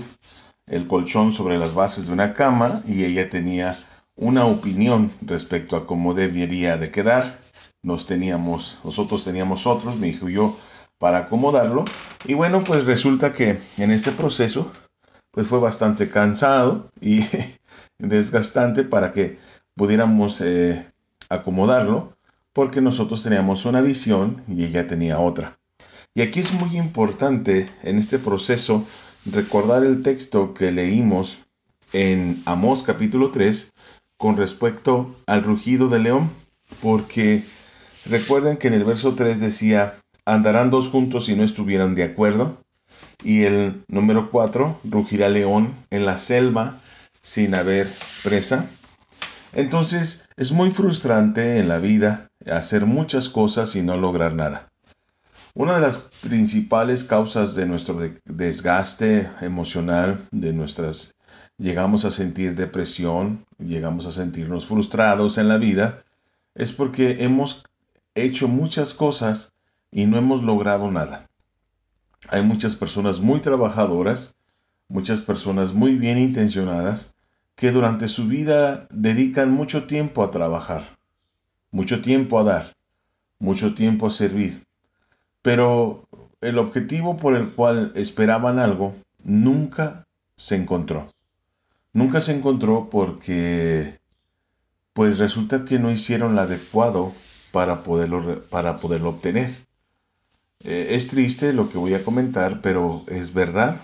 el 0.68 0.88
colchón 0.88 1.34
sobre 1.34 1.58
las 1.58 1.74
bases 1.74 2.08
de 2.08 2.14
una 2.14 2.34
cama 2.34 2.82
y 2.88 3.04
ella 3.04 3.30
tenía 3.30 3.76
una 4.16 4.46
opinión 4.46 5.12
respecto 5.22 5.76
a 5.76 5.86
cómo 5.86 6.14
debería 6.14 6.78
de 6.78 6.92
quedar. 6.92 7.40
Nos 7.82 8.06
teníamos, 8.06 8.80
nosotros 8.84 9.24
teníamos 9.26 9.66
otros, 9.68 9.98
mi 9.98 10.10
hijo 10.10 10.30
y 10.30 10.34
yo, 10.34 10.58
para 10.98 11.18
acomodarlo. 11.20 11.84
Y 12.26 12.36
bueno, 12.36 12.64
pues 12.64 12.86
resulta 12.86 13.34
que 13.34 13.60
en 13.78 13.92
este 13.92 14.12
proceso, 14.12 14.72
pues 15.32 15.48
fue 15.48 15.60
bastante 15.60 16.10
cansado 16.10 16.90
y 17.02 17.26
desgastante 17.98 18.84
para 18.84 19.12
que 19.12 19.40
pudiéramos 19.76 20.42
eh, 20.42 20.86
acomodarlo, 21.30 22.18
porque 22.54 22.82
nosotros 22.82 23.24
teníamos 23.24 23.66
una 23.66 23.82
visión 23.82 24.44
y 24.48 24.66
ella 24.66 24.88
tenía 24.88 25.20
otra. 25.20 25.60
Y 26.14 26.22
aquí 26.22 26.42
es 26.42 26.52
muy 26.54 26.78
importante 26.78 27.70
en 27.84 27.98
este 27.98 28.20
proceso 28.20 28.86
recordar 29.26 29.86
el 29.86 30.04
texto 30.04 30.54
que 30.54 30.72
leímos 30.72 31.40
en 31.94 32.42
Amós 32.46 32.84
capítulo 32.84 33.32
3 33.32 33.72
con 34.18 34.38
respecto 34.38 35.16
al 35.26 35.44
rugido 35.44 35.88
del 35.88 36.04
león, 36.04 36.30
porque 36.82 37.44
recuerden 38.06 38.58
que 38.58 38.68
en 38.68 38.74
el 38.74 38.84
verso 38.84 39.16
3 39.16 39.40
decía, 39.40 39.96
andarán 40.26 40.70
dos 40.70 40.90
juntos 40.90 41.26
si 41.26 41.36
no 41.36 41.44
estuvieran 41.44 41.96
de 41.96 42.04
acuerdo, 42.04 42.58
y 43.24 43.44
el 43.44 43.84
número 43.88 44.30
4, 44.32 44.80
rugirá 44.84 45.30
león 45.30 45.74
en 45.90 46.06
la 46.06 46.18
selva 46.18 46.80
sin 47.22 47.56
haber 47.56 47.88
presa. 48.24 48.68
Entonces 49.54 50.24
es 50.38 50.52
muy 50.52 50.72
frustrante 50.72 51.60
en 51.60 51.68
la 51.68 51.80
vida 51.80 52.30
hacer 52.50 52.86
muchas 52.86 53.30
cosas 53.30 53.76
y 53.76 53.82
no 53.82 53.98
lograr 53.98 54.34
nada. 54.34 54.72
Una 55.54 55.76
de 55.76 55.82
las 55.82 55.98
principales 55.98 57.04
causas 57.04 57.56
de 57.56 57.66
nuestro 57.66 58.00
desgaste 58.26 59.30
emocional, 59.42 60.26
de 60.32 60.54
nuestras 60.54 61.16
llegamos 61.58 62.06
a 62.06 62.12
sentir 62.12 62.56
depresión, 62.56 63.46
llegamos 63.60 64.06
a 64.06 64.12
sentirnos 64.12 64.66
frustrados 64.66 65.38
en 65.38 65.48
la 65.48 65.58
vida, 65.58 66.04
es 66.56 66.72
porque 66.72 67.24
hemos 67.24 67.64
hecho 68.16 68.48
muchas 68.48 68.94
cosas 68.94 69.54
y 69.92 70.06
no 70.06 70.18
hemos 70.18 70.44
logrado 70.44 70.90
nada. 70.90 71.30
Hay 72.30 72.44
muchas 72.44 72.76
personas 72.76 73.20
muy 73.20 73.42
trabajadoras, 73.42 74.36
muchas 74.88 75.22
personas 75.22 75.74
muy 75.74 75.96
bien 75.98 76.18
intencionadas, 76.18 77.11
que 77.62 77.72
durante 77.72 78.08
su 78.08 78.26
vida 78.26 78.88
dedican 78.90 79.52
mucho 79.52 79.84
tiempo 79.84 80.24
a 80.24 80.32
trabajar, 80.32 80.98
mucho 81.70 82.02
tiempo 82.02 82.40
a 82.40 82.44
dar, 82.44 82.76
mucho 83.38 83.76
tiempo 83.76 84.08
a 84.08 84.10
servir. 84.10 84.66
Pero 85.44 86.08
el 86.42 86.58
objetivo 86.58 87.18
por 87.18 87.36
el 87.36 87.52
cual 87.52 87.92
esperaban 87.94 88.58
algo 88.58 88.96
nunca 89.24 90.08
se 90.36 90.56
encontró. 90.56 91.14
Nunca 91.94 92.20
se 92.20 92.36
encontró 92.36 92.90
porque 92.90 94.00
pues 94.94 95.20
resulta 95.20 95.64
que 95.64 95.78
no 95.78 95.92
hicieron 95.92 96.34
lo 96.34 96.42
adecuado 96.42 97.14
para 97.52 97.84
poderlo, 97.84 98.42
para 98.50 98.80
poderlo 98.80 99.10
obtener. 99.10 99.56
Eh, 100.64 100.96
es 100.96 101.10
triste 101.10 101.54
lo 101.54 101.70
que 101.70 101.78
voy 101.78 101.94
a 101.94 102.04
comentar, 102.04 102.62
pero 102.62 103.06
es 103.08 103.36
verdad. 103.36 103.80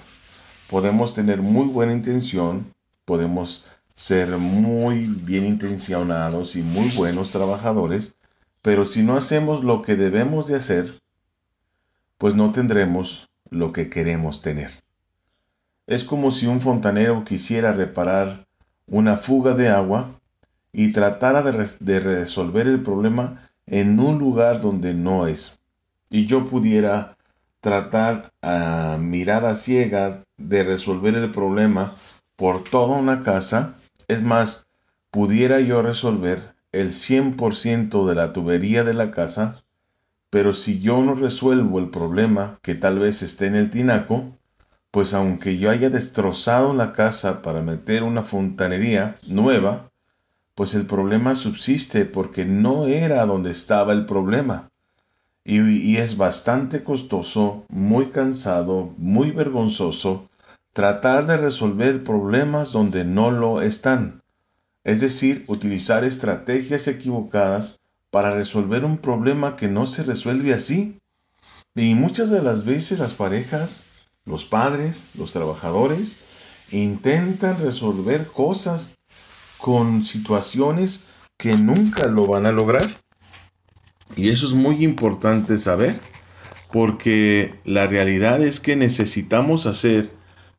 Podemos 0.67 1.13
tener 1.13 1.43
muy 1.43 1.67
buena 1.67 1.93
intención, 1.93 2.73
podemos 3.07 3.65
ser 3.95 4.37
muy 4.37 5.05
bien 5.07 5.45
intencionados 5.45 6.57
y 6.57 6.61
muy 6.61 6.89
buenos 6.89 7.31
trabajadores, 7.31 8.17
pero 8.61 8.83
si 8.83 9.01
no 9.01 9.15
hacemos 9.15 9.63
lo 9.63 9.81
que 9.81 9.95
debemos 9.95 10.47
de 10.47 10.57
hacer, 10.57 10.99
pues 12.17 12.35
no 12.35 12.51
tendremos 12.51 13.29
lo 13.49 13.71
que 13.71 13.89
queremos 13.89 14.41
tener. 14.41 14.71
Es 15.87 16.03
como 16.03 16.31
si 16.31 16.47
un 16.47 16.59
fontanero 16.59 17.23
quisiera 17.23 17.71
reparar 17.71 18.45
una 18.87 19.15
fuga 19.15 19.53
de 19.53 19.69
agua 19.69 20.19
y 20.73 20.91
tratara 20.91 21.43
de, 21.43 21.99
resolver 22.01 22.67
el 22.67 22.83
problema 22.83 23.49
en 23.67 24.01
un 24.01 24.19
lugar 24.19 24.59
donde 24.59 24.93
no 24.93 25.27
es. 25.27 25.61
Y 26.09 26.25
yo 26.25 26.49
pudiera 26.49 27.15
tratar 27.61 28.33
a 28.41 28.97
mirada 28.99 29.55
ciega 29.55 30.25
de 30.35 30.63
resolver 30.65 31.15
el 31.15 31.31
problema 31.31 31.95
por 32.37 32.63
toda 32.63 32.97
una 32.97 33.23
casa, 33.23 33.75
es 34.07 34.21
más, 34.21 34.67
pudiera 35.11 35.59
yo 35.59 35.81
resolver 35.81 36.55
el 36.71 36.93
100% 36.93 38.07
de 38.07 38.15
la 38.15 38.31
tubería 38.31 38.85
de 38.85 38.93
la 38.93 39.11
casa 39.11 39.65
pero 40.29 40.53
si 40.53 40.79
yo 40.79 41.01
no 41.01 41.15
resuelvo 41.15 41.79
el 41.79 41.89
problema 41.89 42.59
que 42.61 42.75
tal 42.75 42.99
vez 42.99 43.21
esté 43.21 43.47
en 43.47 43.55
el 43.55 43.69
tinaco, 43.69 44.37
pues 44.91 45.13
aunque 45.13 45.57
yo 45.57 45.69
haya 45.69 45.89
destrozado 45.89 46.73
la 46.73 46.91
casa 46.91 47.41
para 47.41 47.61
meter 47.61 48.03
una 48.03 48.23
fontanería 48.23 49.17
nueva, 49.25 49.89
pues 50.55 50.73
el 50.73 50.85
problema 50.85 51.35
subsiste 51.35 52.05
porque 52.05 52.45
no 52.45 52.87
era 52.87 53.25
donde 53.25 53.51
estaba 53.51 53.93
el 53.93 54.05
problema. 54.05 54.69
Y, 55.45 55.61
y, 55.61 55.95
es 55.97 56.17
bastante 56.17 56.83
costoso, 56.83 57.63
muy 57.69 58.07
cansado, 58.07 58.93
muy 58.97 59.31
vergonzoso 59.31 60.27
tratar 60.77 61.25
de 61.25 61.37
resolver 61.37 62.03
problemas 62.03 62.71
donde 62.71 63.03
no 63.03 63.31
lo 63.31 63.63
están. 63.63 64.21
Es 64.83 65.01
decir, 65.01 65.43
utilizar 65.47 66.03
estrategias 66.03 66.87
equivocadas 66.87 67.79
para 68.11 68.35
resolver 68.35 68.85
un 68.85 68.99
problema 68.99 69.55
que 69.55 69.69
no 69.69 69.87
se 69.87 70.03
resuelve 70.03 70.53
así. 70.53 70.99
Y 71.73 71.95
muchas 71.95 72.29
de 72.29 72.43
las 72.43 72.63
veces 72.63 72.99
las 72.99 73.15
parejas, 73.15 73.85
los 74.23 74.45
padres, 74.45 75.01
los 75.17 75.33
trabajadores, 75.33 76.17
intentan 76.69 77.59
resolver 77.59 78.27
cosas 78.27 78.97
con 79.57 80.05
situaciones 80.05 81.05
que 81.37 81.57
nunca 81.57 82.05
lo 82.05 82.27
van 82.27 82.45
a 82.45 82.51
lograr. 82.51 83.01
Y 84.15 84.29
eso 84.29 84.45
es 84.45 84.53
muy 84.53 84.83
importante 84.83 85.57
saber, 85.57 85.99
porque 86.71 87.55
la 87.65 87.87
realidad 87.87 88.43
es 88.43 88.59
que 88.59 88.75
necesitamos 88.75 89.65
hacer 89.65 90.16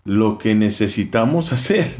lo 0.08 0.38
que 0.38 0.54
necesitamos 0.54 1.52
hacer. 1.52 1.94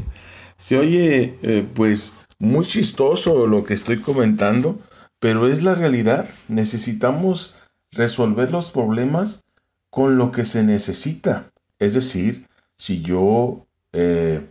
Se 0.57 0.77
oye, 0.77 1.37
eh, 1.43 1.67
pues, 1.75 2.15
muy 2.39 2.65
chistoso 2.65 3.47
lo 3.47 3.63
que 3.63 3.75
estoy 3.75 3.99
comentando, 3.99 4.79
pero 5.19 5.47
es 5.47 5.61
la 5.61 5.75
realidad. 5.75 6.27
Necesitamos 6.47 7.55
resolver 7.91 8.51
los 8.51 8.71
problemas 8.71 9.43
con 9.89 10.17
lo 10.17 10.31
que 10.31 10.43
se 10.43 10.63
necesita. 10.63 11.51
Es 11.77 11.93
decir, 11.93 12.47
si 12.77 13.01
yo, 13.01 13.67
eh, 13.93 14.49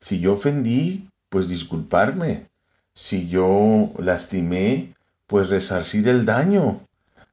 si 0.00 0.18
yo 0.20 0.32
ofendí, 0.32 1.08
pues 1.28 1.48
disculparme. 1.48 2.46
Si 2.94 3.28
yo 3.28 3.92
lastimé, 3.98 4.94
pues 5.28 5.50
resarcir 5.50 6.08
el 6.08 6.26
daño. 6.26 6.80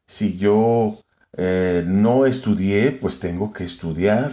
Si 0.05 0.37
yo 0.37 1.01
eh, 1.37 1.83
no 1.87 2.25
estudié, 2.25 2.91
pues 2.91 3.19
tengo 3.19 3.51
que 3.51 3.63
estudiar. 3.63 4.31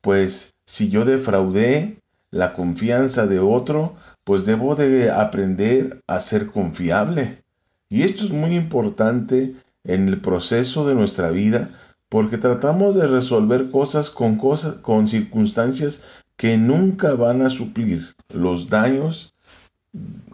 Pues 0.00 0.54
si 0.68 0.90
yo 0.90 1.06
defraudé 1.06 1.96
la 2.30 2.52
confianza 2.52 3.26
de 3.26 3.38
otro, 3.38 3.96
pues 4.22 4.44
debo 4.44 4.74
de 4.74 5.10
aprender 5.10 6.02
a 6.06 6.20
ser 6.20 6.48
confiable. 6.48 7.42
Y 7.88 8.02
esto 8.02 8.26
es 8.26 8.32
muy 8.32 8.54
importante 8.54 9.56
en 9.84 10.08
el 10.08 10.20
proceso 10.20 10.86
de 10.86 10.94
nuestra 10.94 11.30
vida 11.30 11.70
porque 12.10 12.36
tratamos 12.36 12.96
de 12.96 13.06
resolver 13.06 13.70
cosas 13.70 14.10
con 14.10 14.36
cosas 14.36 14.74
con 14.74 15.06
circunstancias 15.06 16.02
que 16.36 16.58
nunca 16.58 17.14
van 17.14 17.40
a 17.40 17.48
suplir 17.48 18.14
los 18.28 18.68
daños 18.68 19.32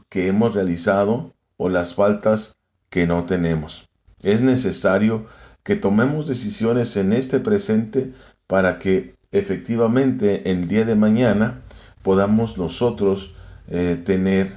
que 0.08 0.26
hemos 0.26 0.52
realizado 0.52 1.32
o 1.58 1.68
las 1.68 1.94
faltas 1.94 2.56
que 2.90 3.06
no 3.06 3.22
tenemos. 3.22 3.88
Es 4.24 4.40
necesario 4.40 5.26
que 5.62 5.76
tomemos 5.76 6.26
decisiones 6.26 6.96
en 6.96 7.12
este 7.12 7.38
presente 7.38 8.12
para 8.48 8.80
que 8.80 9.13
efectivamente 9.34 10.50
el 10.50 10.68
día 10.68 10.84
de 10.84 10.94
mañana 10.94 11.62
podamos 12.02 12.56
nosotros 12.56 13.34
eh, 13.68 14.00
tener 14.02 14.56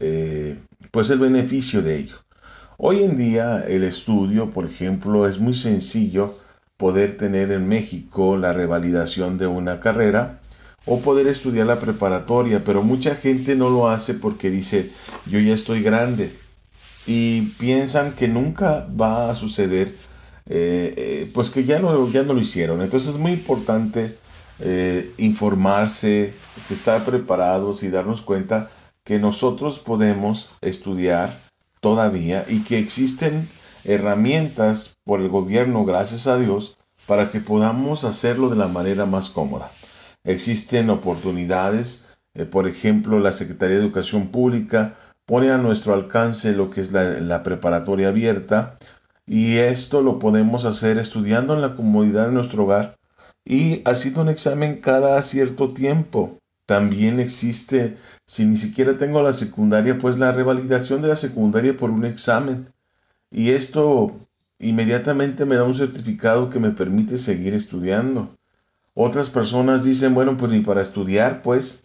eh, 0.00 0.58
pues 0.90 1.10
el 1.10 1.18
beneficio 1.18 1.80
de 1.80 1.98
ello. 1.98 2.16
Hoy 2.76 3.02
en 3.04 3.16
día 3.16 3.64
el 3.66 3.84
estudio, 3.84 4.50
por 4.50 4.66
ejemplo, 4.66 5.26
es 5.28 5.38
muy 5.38 5.54
sencillo 5.54 6.38
poder 6.76 7.16
tener 7.16 7.52
en 7.52 7.68
México 7.68 8.36
la 8.36 8.52
revalidación 8.52 9.38
de 9.38 9.46
una 9.46 9.80
carrera 9.80 10.40
o 10.84 11.00
poder 11.00 11.28
estudiar 11.28 11.66
la 11.66 11.78
preparatoria, 11.78 12.62
pero 12.64 12.82
mucha 12.82 13.14
gente 13.14 13.54
no 13.54 13.70
lo 13.70 13.88
hace 13.88 14.14
porque 14.14 14.50
dice 14.50 14.90
yo 15.24 15.38
ya 15.38 15.54
estoy 15.54 15.82
grande 15.82 16.32
y 17.06 17.42
piensan 17.58 18.12
que 18.12 18.26
nunca 18.26 18.86
va 19.00 19.30
a 19.30 19.34
suceder, 19.34 19.94
eh, 20.48 20.94
eh, 20.96 21.30
pues 21.34 21.50
que 21.50 21.64
ya 21.64 21.80
no, 21.80 22.08
ya 22.10 22.22
no 22.22 22.32
lo 22.32 22.40
hicieron. 22.40 22.80
Entonces 22.80 23.10
es 23.10 23.18
muy 23.18 23.32
importante 23.32 24.16
eh, 24.60 25.12
informarse, 25.18 26.34
estar 26.70 27.04
preparados 27.04 27.82
y 27.82 27.88
darnos 27.88 28.22
cuenta 28.22 28.70
que 29.04 29.18
nosotros 29.18 29.78
podemos 29.78 30.50
estudiar 30.60 31.38
todavía 31.80 32.44
y 32.48 32.60
que 32.60 32.78
existen 32.78 33.48
herramientas 33.84 34.96
por 35.04 35.20
el 35.20 35.28
gobierno, 35.28 35.84
gracias 35.84 36.26
a 36.26 36.38
Dios, 36.38 36.76
para 37.06 37.30
que 37.30 37.40
podamos 37.40 38.04
hacerlo 38.04 38.48
de 38.48 38.56
la 38.56 38.68
manera 38.68 39.06
más 39.06 39.30
cómoda. 39.30 39.70
Existen 40.24 40.90
oportunidades, 40.90 42.06
por 42.50 42.66
ejemplo, 42.66 43.20
la 43.20 43.30
Secretaría 43.30 43.76
de 43.76 43.82
Educación 43.82 44.28
Pública 44.28 44.96
pone 45.24 45.52
a 45.52 45.58
nuestro 45.58 45.94
alcance 45.94 46.52
lo 46.52 46.70
que 46.70 46.80
es 46.80 46.90
la 46.90 47.42
preparatoria 47.44 48.08
abierta 48.08 48.76
y 49.26 49.56
esto 49.56 50.02
lo 50.02 50.18
podemos 50.18 50.64
hacer 50.64 50.98
estudiando 50.98 51.54
en 51.54 51.60
la 51.60 51.74
comodidad 51.74 52.26
de 52.26 52.32
nuestro 52.32 52.64
hogar 52.64 52.96
y 53.44 53.82
haciendo 53.84 54.22
un 54.22 54.28
examen 54.28 54.78
cada 54.78 55.20
cierto 55.22 55.72
tiempo. 55.72 56.38
También 56.64 57.20
existe, 57.20 57.96
si 58.24 58.44
ni 58.44 58.56
siquiera 58.56 58.98
tengo 58.98 59.22
la 59.22 59.32
secundaria, 59.32 59.98
pues 59.98 60.18
la 60.18 60.32
revalidación 60.32 61.00
de 61.00 61.08
la 61.08 61.16
secundaria 61.16 61.76
por 61.76 61.90
un 61.90 62.04
examen. 62.04 62.72
Y 63.30 63.50
esto 63.50 64.16
inmediatamente 64.58 65.44
me 65.44 65.56
da 65.56 65.64
un 65.64 65.74
certificado 65.74 66.50
que 66.50 66.58
me 66.58 66.70
permite 66.70 67.18
seguir 67.18 67.54
estudiando. 67.54 68.36
Otras 68.94 69.30
personas 69.30 69.84
dicen, 69.84 70.14
bueno, 70.14 70.36
pues 70.36 70.50
ni 70.50 70.60
para 70.60 70.82
estudiar, 70.82 71.42
pues, 71.42 71.84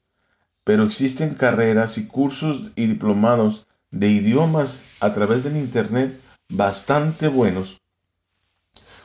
pero 0.63 0.83
existen 0.83 1.33
carreras 1.33 1.97
y 1.97 2.07
cursos 2.07 2.71
y 2.75 2.87
diplomados 2.87 3.67
de 3.91 4.09
idiomas 4.09 4.81
a 4.99 5.13
través 5.13 5.43
del 5.43 5.57
Internet 5.57 6.19
bastante 6.51 7.27
buenos. 7.27 7.81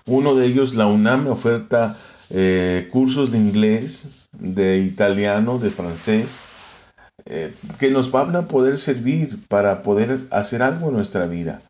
Uno 0.07 0.35
de 0.35 0.47
ellos, 0.47 0.75
la 0.75 0.87
UNAM, 0.87 1.25
me 1.25 1.31
oferta 1.31 1.97
eh, 2.31 2.89
cursos 2.93 3.33
de 3.33 3.39
inglés, 3.39 4.09
de 4.33 4.79
italiano, 4.79 5.59
de 5.59 5.71
francés, 5.71 6.43
eh, 7.25 7.55
que 7.79 7.91
nos 7.91 8.11
van 8.11 8.37
a 8.37 8.47
poder 8.47 8.77
servir 8.77 9.41
para 9.49 9.83
poder 9.83 10.21
hacer 10.31 10.63
algo 10.63 10.89
en 10.89 10.95
nuestra 10.95 11.27
vida. 11.27 11.63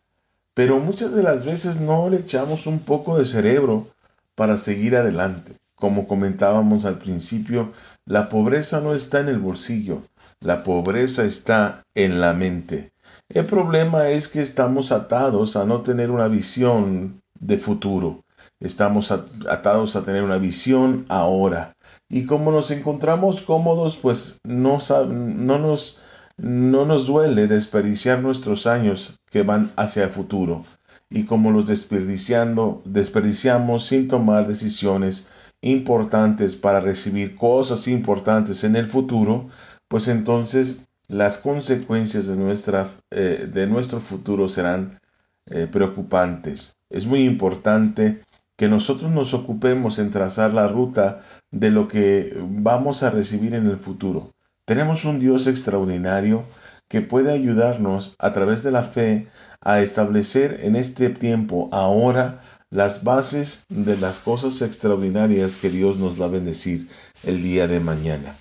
Pero 0.54 0.80
muchas 0.80 1.14
de 1.14 1.22
las 1.22 1.44
veces 1.44 1.80
no 1.80 2.08
le 2.08 2.18
echamos 2.18 2.66
un 2.66 2.80
poco 2.80 3.18
de 3.18 3.24
cerebro 3.24 3.88
para 4.34 4.56
seguir 4.56 4.96
adelante. 4.96 5.52
Como 5.74 6.08
comentábamos 6.08 6.86
al 6.86 6.98
principio, 6.98 7.72
la 8.06 8.28
pobreza 8.28 8.80
no 8.80 8.94
está 8.94 9.20
en 9.20 9.28
el 9.28 9.38
bolsillo, 9.38 10.02
la 10.40 10.62
pobreza 10.62 11.24
está 11.24 11.82
en 11.94 12.20
la 12.20 12.32
mente. 12.32 12.92
El 13.28 13.44
problema 13.46 14.08
es 14.10 14.28
que 14.28 14.40
estamos 14.40 14.92
atados 14.92 15.56
a 15.56 15.64
no 15.64 15.80
tener 15.80 16.10
una 16.10 16.28
visión 16.28 17.20
de 17.38 17.58
futuro. 17.58 18.24
Estamos 18.60 19.10
atados 19.10 19.96
a 19.96 20.04
tener 20.04 20.22
una 20.22 20.38
visión 20.38 21.04
ahora. 21.08 21.72
Y 22.08 22.24
como 22.24 22.52
nos 22.52 22.70
encontramos 22.70 23.42
cómodos, 23.42 23.96
pues 23.96 24.38
no, 24.44 24.78
no, 25.08 25.58
nos, 25.58 26.00
no 26.36 26.84
nos 26.84 27.06
duele 27.06 27.48
desperdiciar 27.48 28.22
nuestros 28.22 28.66
años 28.66 29.16
que 29.30 29.42
van 29.42 29.70
hacia 29.76 30.04
el 30.04 30.10
futuro. 30.10 30.64
Y 31.10 31.24
como 31.24 31.50
los 31.50 31.66
desperdiciando, 31.66 32.82
desperdiciamos 32.84 33.84
sin 33.84 34.08
tomar 34.08 34.46
decisiones 34.46 35.28
importantes 35.62 36.54
para 36.54 36.80
recibir 36.80 37.34
cosas 37.34 37.88
importantes 37.88 38.62
en 38.64 38.76
el 38.76 38.86
futuro, 38.86 39.48
pues 39.88 40.08
entonces 40.08 40.85
las 41.08 41.38
consecuencias 41.38 42.26
de, 42.26 42.36
nuestra, 42.36 42.88
eh, 43.10 43.48
de 43.52 43.66
nuestro 43.66 44.00
futuro 44.00 44.48
serán 44.48 45.00
eh, 45.46 45.68
preocupantes. 45.70 46.76
Es 46.90 47.06
muy 47.06 47.24
importante 47.24 48.22
que 48.56 48.68
nosotros 48.68 49.10
nos 49.10 49.34
ocupemos 49.34 49.98
en 49.98 50.10
trazar 50.10 50.54
la 50.54 50.66
ruta 50.66 51.22
de 51.50 51.70
lo 51.70 51.88
que 51.88 52.36
vamos 52.40 53.02
a 53.02 53.10
recibir 53.10 53.54
en 53.54 53.66
el 53.66 53.76
futuro. 53.76 54.32
Tenemos 54.64 55.04
un 55.04 55.20
Dios 55.20 55.46
extraordinario 55.46 56.44
que 56.88 57.02
puede 57.02 57.32
ayudarnos 57.32 58.14
a 58.18 58.32
través 58.32 58.62
de 58.62 58.72
la 58.72 58.82
fe 58.82 59.28
a 59.60 59.80
establecer 59.80 60.60
en 60.62 60.76
este 60.76 61.10
tiempo, 61.10 61.68
ahora, 61.72 62.42
las 62.70 63.04
bases 63.04 63.64
de 63.68 63.96
las 63.96 64.18
cosas 64.18 64.60
extraordinarias 64.62 65.56
que 65.56 65.70
Dios 65.70 65.98
nos 65.98 66.20
va 66.20 66.26
a 66.26 66.30
bendecir 66.30 66.88
el 67.24 67.42
día 67.42 67.68
de 67.68 67.80
mañana. 67.80 68.34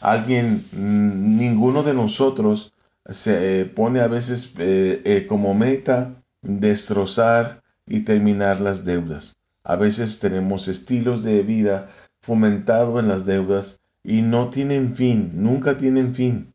Alguien, 0.00 0.64
mm, 0.72 1.38
ninguno 1.38 1.82
de 1.82 1.94
nosotros 1.94 2.72
se 3.08 3.60
eh, 3.60 3.64
pone 3.64 4.00
a 4.00 4.08
veces 4.08 4.52
eh, 4.58 5.02
eh, 5.04 5.26
como 5.26 5.54
meta 5.54 6.22
destrozar 6.42 7.62
y 7.86 8.00
terminar 8.00 8.60
las 8.60 8.84
deudas. 8.84 9.36
A 9.62 9.76
veces 9.76 10.18
tenemos 10.18 10.68
estilos 10.68 11.24
de 11.24 11.42
vida 11.42 11.88
fomentado 12.20 13.00
en 13.00 13.08
las 13.08 13.26
deudas 13.26 13.80
y 14.02 14.22
no 14.22 14.50
tienen 14.50 14.94
fin, 14.94 15.32
nunca 15.34 15.76
tienen 15.76 16.14
fin. 16.14 16.52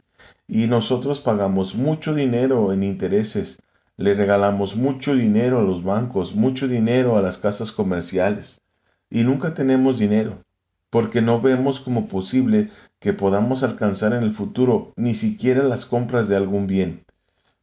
Y 0.48 0.68
nosotros 0.68 1.22
pagamos 1.22 1.76
mucho 1.76 2.14
dinero 2.14 2.74
en 2.74 2.84
intereses, 2.84 3.60
le 3.98 4.14
regalamos 4.14 4.76
mucho 4.76 5.16
dinero 5.16 5.60
a 5.60 5.64
los 5.64 5.84
bancos, 5.84 6.36
mucho 6.36 6.68
dinero 6.68 7.18
a 7.18 7.22
las 7.22 7.38
casas 7.38 7.72
comerciales 7.72 8.62
y 9.10 9.24
nunca 9.24 9.54
tenemos 9.54 10.00
dinero, 10.00 10.44
porque 10.90 11.22
no 11.22 11.42
vemos 11.42 11.82
como 11.82 12.08
posible 12.08 12.70
que 13.02 13.14
podamos 13.14 13.64
alcanzar 13.64 14.14
en 14.14 14.22
el 14.22 14.32
futuro 14.32 14.94
ni 14.96 15.16
siquiera 15.16 15.64
las 15.64 15.86
compras 15.86 16.30
de 16.30 16.38
algún 16.38 16.68
bien. 16.68 17.04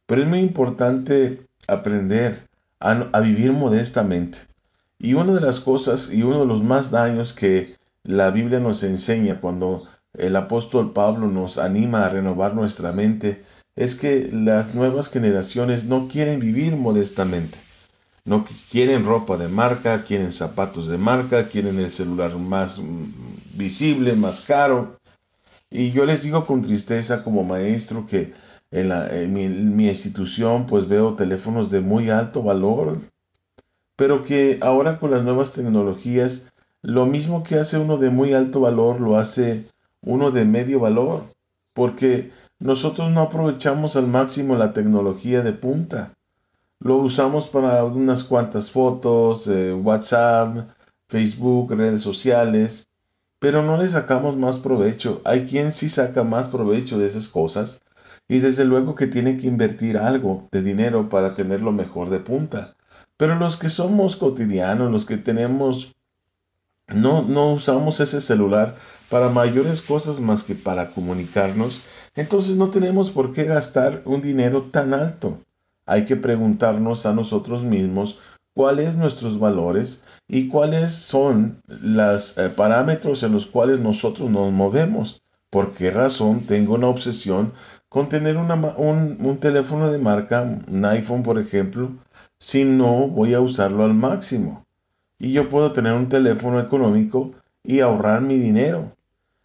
Pero 0.05 0.21
es 0.21 0.27
muy 0.27 0.39
importante 0.39 1.41
aprender 1.67 2.47
a, 2.79 3.19
vivir 3.21 3.53
modestamente. 3.53 4.39
Y 4.99 5.13
una 5.13 5.33
de 5.33 5.41
las 5.41 5.61
cosas 5.61 6.11
y 6.11 6.23
uno 6.23 6.41
de 6.41 6.45
los 6.45 6.61
más 6.61 6.91
daños 6.91 7.33
que 7.33 7.77
la 8.03 8.31
Biblia 8.31 8.59
nos 8.59 8.83
enseña 8.83 9.39
cuando 9.39 9.87
el 10.13 10.35
apóstol 10.35 10.91
Pablo 10.91 11.27
nos 11.27 11.57
anima 11.57 12.05
a 12.05 12.09
renovar 12.09 12.53
nuestra 12.53 12.91
mente 12.91 13.41
es 13.77 13.95
que 13.95 14.29
las 14.33 14.75
nuevas 14.75 15.09
generaciones 15.09 15.85
no 15.85 16.09
quieren 16.09 16.41
vivir 16.41 16.75
modestamente. 16.75 17.57
No 18.25 18.45
quieren 18.71 19.05
ropa 19.05 19.37
de 19.37 19.47
marca, 19.47 20.03
quieren 20.03 20.33
zapatos 20.33 20.89
de 20.89 20.97
marca, 20.97 21.47
quieren 21.47 21.79
el 21.79 21.89
celular 21.89 22.35
más 22.35 22.79
mm, 22.79 23.57
visible, 23.57 24.15
más 24.15 24.41
caro. 24.41 24.98
Y 25.71 25.91
yo 25.91 26.05
les 26.05 26.23
digo 26.23 26.45
con 26.45 26.61
tristeza 26.61 27.23
como 27.23 27.43
maestro 27.43 28.05
que 28.05 28.33
en, 28.71 28.89
la, 28.89 29.09
mi, 29.27 29.47
mi, 29.47 29.87
institución 29.87 30.65
pues 30.65 30.87
veo 30.87 31.13
teléfonos 31.13 31.71
de 31.71 31.81
muy 31.81 32.09
alto 32.09 32.43
valor, 32.43 32.97
pero 33.95 34.23
que 34.23 34.57
ahora 34.61 34.99
con 34.99 35.11
las 35.11 35.23
nuevas 35.23 35.53
tecnologías 35.53 36.51
lo 36.81 37.05
mismo 37.05 37.43
que 37.43 37.55
hace 37.55 37.77
uno 37.77 37.97
de 37.97 38.09
muy 38.09 38.33
alto 38.33 38.61
valor 38.61 39.01
lo 39.01 39.17
hace 39.17 39.65
uno 40.01 40.31
de 40.31 40.45
medio 40.45 40.79
valor, 40.79 41.25
porque 41.73 42.31
nosotros 42.59 43.11
no 43.11 43.21
aprovechamos 43.21 43.97
al 43.97 44.07
máximo 44.07 44.55
la 44.55 44.71
tecnología 44.71 45.41
de 45.41 45.51
punta. 45.51 46.13
Lo 46.79 46.97
usamos 46.97 47.49
para 47.49 47.83
unas 47.83 48.23
cuantas 48.23 48.71
fotos, 48.71 49.47
eh, 49.47 49.73
WhatsApp, 49.73 50.69
Facebook, 51.09 51.73
redes 51.73 52.01
sociales, 52.01 52.87
pero 53.39 53.63
no 53.63 53.77
le 53.77 53.87
sacamos 53.87 54.35
más 54.37 54.59
provecho. 54.59 55.21
Hay 55.25 55.45
quien 55.45 55.71
sí 55.71 55.89
saca 55.89 56.23
más 56.23 56.47
provecho 56.47 56.97
de 56.99 57.07
esas 57.07 57.29
cosas 57.29 57.81
y 58.27 58.39
desde 58.39 58.65
luego 58.65 58.95
que 58.95 59.07
tiene 59.07 59.37
que 59.37 59.47
invertir 59.47 59.97
algo 59.97 60.47
de 60.51 60.61
dinero 60.61 61.09
para 61.09 61.33
tenerlo 61.33 61.71
mejor 61.71 62.09
de 62.09 62.19
punta. 62.19 62.75
Pero 63.17 63.35
los 63.35 63.57
que 63.57 63.69
somos 63.69 64.15
cotidianos, 64.15 64.91
los 64.91 65.05
que 65.05 65.17
tenemos 65.17 65.95
no, 66.87 67.21
no 67.21 67.53
usamos 67.53 67.99
ese 67.99 68.21
celular 68.21 68.75
para 69.09 69.29
mayores 69.29 69.81
cosas 69.81 70.19
más 70.19 70.43
que 70.43 70.55
para 70.55 70.91
comunicarnos, 70.91 71.81
entonces 72.15 72.55
no 72.55 72.69
tenemos 72.69 73.11
por 73.11 73.31
qué 73.31 73.43
gastar 73.43 74.01
un 74.05 74.21
dinero 74.21 74.63
tan 74.71 74.93
alto. 74.93 75.39
Hay 75.85 76.05
que 76.05 76.15
preguntarnos 76.15 77.05
a 77.05 77.13
nosotros 77.13 77.63
mismos 77.63 78.19
cuáles 78.59 78.97
nuestros 78.97 79.39
valores 79.39 80.03
y 80.27 80.49
cuáles 80.49 80.91
son 80.91 81.61
los 81.67 82.37
eh, 82.37 82.49
parámetros 82.49 83.23
en 83.23 83.31
los 83.31 83.45
cuales 83.45 83.79
nosotros 83.79 84.29
nos 84.29 84.51
movemos. 84.51 85.21
¿Por 85.49 85.71
qué 85.71 85.91
razón 85.91 86.41
tengo 86.41 86.73
una 86.73 86.89
obsesión 86.89 87.53
con 87.87 88.09
tener 88.09 88.35
un, 88.35 88.51
un 88.51 89.37
teléfono 89.37 89.89
de 89.89 89.97
marca, 89.97 90.41
un 90.67 90.83
iPhone 90.83 91.23
por 91.23 91.39
ejemplo, 91.39 91.91
si 92.37 92.65
no 92.65 93.07
voy 93.07 93.33
a 93.33 93.39
usarlo 93.39 93.85
al 93.85 93.93
máximo? 93.93 94.65
y 95.19 95.31
yo 95.31 95.47
puedo 95.47 95.71
tener 95.71 95.93
un 95.93 96.09
teléfono 96.09 96.59
económico 96.59 97.31
y 97.63 97.79
ahorrar 97.79 98.19
mi 98.19 98.37
dinero 98.37 98.91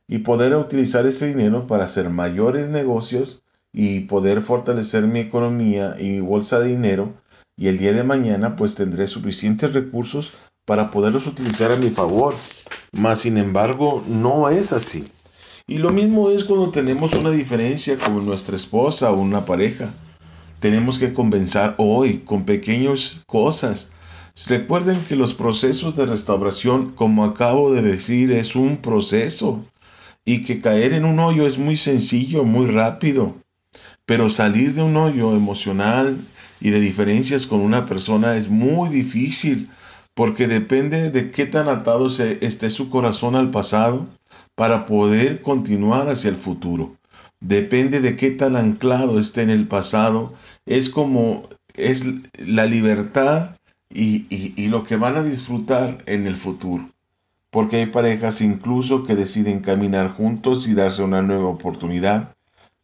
y 0.09 0.19
poder 0.19 0.57
utilizar 0.57 1.07
ese 1.07 1.29
dinero 1.29 1.69
para 1.69 1.85
hacer 1.85 2.11
mayores 2.11 2.69
negocios 2.69 3.45
y 3.73 4.01
poder 4.01 4.43
fortalecer 4.43 5.05
mi 5.05 5.21
economía 5.21 5.95
y 6.01 6.11
mi 6.11 6.21
bolsa 6.21 6.59
de 6.59 6.67
dinero 6.67 7.13
y 7.57 7.69
el 7.69 7.79
día 7.79 7.93
de 7.93 8.05
mañana 8.05 8.57
pues 8.57 8.75
tendré 8.75 9.07
suficientes 9.07 9.73
recursos 9.73 10.33
para 10.65 10.91
poderlos 10.91 11.27
utilizar 11.27 11.73
a 11.73 11.77
mi 11.77 11.91
favor. 11.91 12.35
Mas 12.93 13.21
sin 13.21 13.39
embargo 13.39 14.05
no 14.09 14.49
es 14.49 14.73
así. 14.73 15.09
Y 15.67 15.79
lo 15.79 15.91
mismo 15.91 16.31
es 16.31 16.45
cuando 16.45 16.71
tenemos 16.71 17.15
una 17.15 17.31
diferencia 17.31 17.97
con 17.97 18.25
nuestra 18.27 18.57
esposa 18.57 19.11
o 19.13 19.21
una 19.21 19.45
pareja. 19.47 19.91
Tenemos 20.61 20.99
que 20.99 21.13
compensar 21.13 21.75
hoy 21.79 22.19
con 22.19 22.45
pequeñas 22.45 23.23
cosas 23.27 23.91
Recuerden 24.49 25.01
que 25.09 25.15
los 25.15 25.33
procesos 25.33 25.95
de 25.95 26.07
restauración, 26.07 26.91
como 26.91 27.25
acabo 27.25 27.73
de 27.73 27.83
decir, 27.83 28.33
es 28.33 28.57
un 28.57 28.79
proceso 28.79 29.65
y 30.25 30.43
que 30.43 30.61
caer 30.61 30.93
en 30.93 31.05
un 31.05 31.21
hoyo 31.21 31.47
es 31.47 31.57
muy 31.57 31.77
sencillo, 31.77 32.43
muy 32.43 32.67
rápido. 32.67 33.37
Pero 34.05 34.29
salir 34.29 34.75
de 34.75 34.83
un 34.83 34.97
hoyo 34.97 35.35
emocional 35.37 36.19
y 36.61 36.71
de 36.71 36.81
diferencias 36.81 37.47
con 37.47 37.61
una 37.61 37.87
persona 37.87 38.37
es 38.37 38.49
muy 38.49 38.89
difícil 38.89 39.69
porque 40.15 40.47
depende 40.47 41.11
de 41.11 41.31
qué 41.31 41.47
tan 41.47 41.69
atado 41.69 42.07
esté 42.07 42.71
su 42.71 42.89
corazón 42.89 43.35
al 43.35 43.51
pasado 43.51 44.07
para 44.55 44.87
poder 44.87 45.43
continuar 45.43 46.09
hacia 46.09 46.31
el 46.31 46.37
futuro. 46.37 46.97
Depende 47.41 48.01
de 48.01 48.17
qué 48.17 48.31
tan 48.31 48.57
anclado 48.57 49.19
esté 49.19 49.43
en 49.43 49.51
el 49.51 49.67
pasado. 49.67 50.33
Es 50.65 50.89
como 50.89 51.49
es 51.75 52.07
la 52.39 52.67
libertad 52.67 53.57
y, 53.91 54.69
lo 54.69 54.85
que 54.85 54.97
van 54.97 55.17
a 55.17 55.23
disfrutar 55.23 56.03
en 56.07 56.27
el 56.27 56.37
futuro. 56.37 56.91
Porque 57.51 57.77
hay 57.77 57.87
parejas 57.87 58.41
incluso 58.41 59.05
que 59.05 59.15
deciden 59.15 59.61
caminar 59.61 60.11
juntos 60.11 60.67
y 60.67 60.75
darse 60.75 61.03
una 61.03 61.23
nueva 61.23 61.49
oportunidad, 61.49 62.35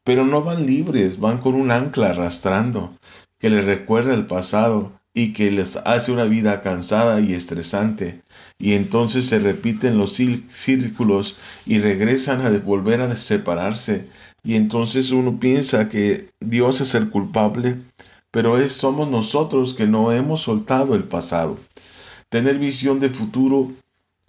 pero 0.04 0.24
no 0.24 0.42
van 0.42 0.66
libres, 0.66 1.18
van 1.18 1.38
con 1.38 1.54
un 1.54 1.70
ancla 1.70 2.11
arrastrando, 2.11 2.94
que 3.40 3.50
les 3.50 3.64
recuerda 3.64 4.14
el 4.14 4.26
pasado 4.26 4.92
y 5.12 5.33
que 5.33 5.50
les 5.50 5.76
hace 5.79 6.12
una 6.12 6.24
vida 6.24 6.61
cansada 6.61 7.20
y 7.20 7.33
estresante. 7.33 8.20
Y 8.59 8.74
entonces 8.74 9.26
se 9.26 9.40
repiten 9.40 9.98
los 9.98 10.12
círculos 10.12 11.37
y 11.66 11.81
regresan 11.81 12.42
a 12.42 12.50
volver 12.61 13.00
a 13.00 13.16
separarse. 13.16 14.07
Y 14.44 14.55
entonces 14.55 15.11
uno 15.11 15.40
piensa 15.40 15.88
que 15.88 16.29
Dios 16.38 16.81
es 16.81 16.94
el 16.94 17.09
culpable 17.11 17.79
pero 18.31 18.59
es, 18.59 18.72
somos 18.72 19.09
nosotros 19.09 19.74
que 19.74 19.87
no 19.87 20.12
hemos 20.12 20.42
soltado 20.42 20.94
el 20.94 21.05
pasado. 21.05 21.59
Tener 22.29 22.59
visión 22.59 23.00
de 23.00 23.11
futuro 23.11 23.72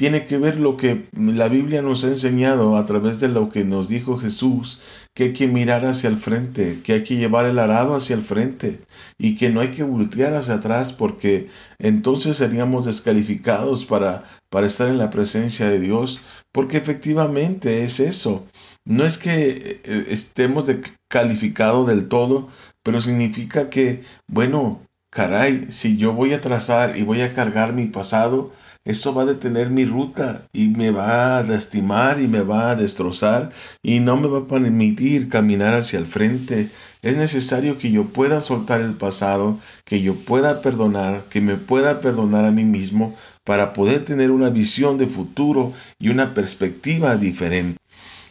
tiene 0.01 0.25
que 0.25 0.39
ver 0.39 0.59
lo 0.59 0.77
que 0.77 1.05
la 1.15 1.47
Biblia 1.47 1.83
nos 1.83 2.03
ha 2.03 2.07
enseñado 2.07 2.75
a 2.75 2.87
través 2.87 3.19
de 3.19 3.27
lo 3.27 3.49
que 3.49 3.63
nos 3.63 3.87
dijo 3.87 4.17
Jesús, 4.17 4.81
que 5.13 5.25
hay 5.25 5.33
que 5.33 5.45
mirar 5.45 5.85
hacia 5.85 6.09
el 6.09 6.17
frente, 6.17 6.79
que 6.83 6.93
hay 6.93 7.03
que 7.03 7.17
llevar 7.17 7.45
el 7.45 7.59
arado 7.59 7.93
hacia 7.93 8.15
el 8.15 8.23
frente 8.23 8.79
y 9.19 9.35
que 9.35 9.51
no 9.51 9.61
hay 9.61 9.67
que 9.73 9.83
voltear 9.83 10.33
hacia 10.33 10.55
atrás 10.55 10.91
porque 10.91 11.49
entonces 11.77 12.37
seríamos 12.37 12.85
descalificados 12.85 13.85
para, 13.85 14.23
para 14.49 14.65
estar 14.65 14.89
en 14.89 14.97
la 14.97 15.11
presencia 15.11 15.69
de 15.69 15.79
Dios, 15.79 16.19
porque 16.51 16.77
efectivamente 16.77 17.83
es 17.83 17.99
eso. 17.99 18.47
No 18.83 19.05
es 19.05 19.19
que 19.19 19.81
eh, 19.83 20.05
estemos 20.09 20.65
descalificados 20.65 21.85
del 21.85 22.07
todo, 22.07 22.49
pero 22.81 23.01
significa 23.01 23.69
que, 23.69 24.01
bueno, 24.25 24.81
caray, 25.11 25.67
si 25.69 25.95
yo 25.95 26.13
voy 26.13 26.33
a 26.33 26.41
trazar 26.41 26.97
y 26.97 27.03
voy 27.03 27.21
a 27.21 27.35
cargar 27.35 27.73
mi 27.73 27.85
pasado, 27.85 28.51
esto 28.83 29.13
va 29.13 29.23
a 29.23 29.27
detener 29.27 29.69
mi 29.69 29.85
ruta 29.85 30.47
y 30.53 30.69
me 30.69 30.89
va 30.89 31.37
a 31.37 31.43
lastimar 31.43 32.19
y 32.19 32.27
me 32.27 32.41
va 32.41 32.71
a 32.71 32.75
destrozar 32.75 33.51
y 33.83 33.99
no 33.99 34.17
me 34.17 34.27
va 34.27 34.39
a 34.39 34.45
permitir 34.45 35.29
caminar 35.29 35.75
hacia 35.75 35.99
el 35.99 36.07
frente. 36.07 36.69
Es 37.03 37.15
necesario 37.15 37.77
que 37.77 37.91
yo 37.91 38.05
pueda 38.05 38.41
soltar 38.41 38.81
el 38.81 38.93
pasado, 38.93 39.59
que 39.85 40.01
yo 40.01 40.15
pueda 40.15 40.63
perdonar, 40.63 41.25
que 41.29 41.41
me 41.41 41.57
pueda 41.57 42.01
perdonar 42.01 42.45
a 42.45 42.51
mí 42.51 42.63
mismo 42.63 43.15
para 43.43 43.73
poder 43.73 44.03
tener 44.03 44.31
una 44.31 44.49
visión 44.49 44.97
de 44.97 45.05
futuro 45.05 45.73
y 45.99 46.09
una 46.09 46.33
perspectiva 46.33 47.15
diferente. 47.17 47.79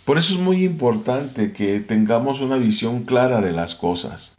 Por 0.05 0.19
eso 0.19 0.35
es 0.35 0.41
muy 0.41 0.65
importante 0.65 1.53
que 1.53 1.79
tengamos 1.79 2.41
una 2.41 2.57
visión 2.57 3.05
clara 3.05 3.41
de 3.41 3.53
las 3.53 3.77
cosas. 3.77 4.37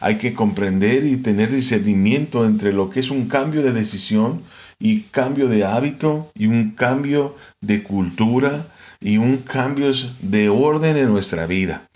Hay 0.00 0.18
que 0.18 0.34
comprender 0.34 1.06
y 1.06 1.16
tener 1.16 1.50
discernimiento 1.50 2.44
entre 2.44 2.74
lo 2.74 2.90
que 2.90 3.00
es 3.00 3.10
un 3.10 3.28
cambio 3.28 3.62
de 3.62 3.72
decisión 3.72 4.42
y 4.84 5.00
cambio 5.04 5.48
de 5.48 5.64
hábito 5.64 6.30
y 6.34 6.46
un 6.46 6.72
cambio 6.72 7.34
de 7.62 7.82
cultura 7.82 8.66
y 9.00 9.16
un 9.16 9.38
cambio 9.38 9.90
de 10.20 10.50
orden 10.50 10.98
en 10.98 11.08
nuestra 11.08 11.46
vida. 11.46 11.88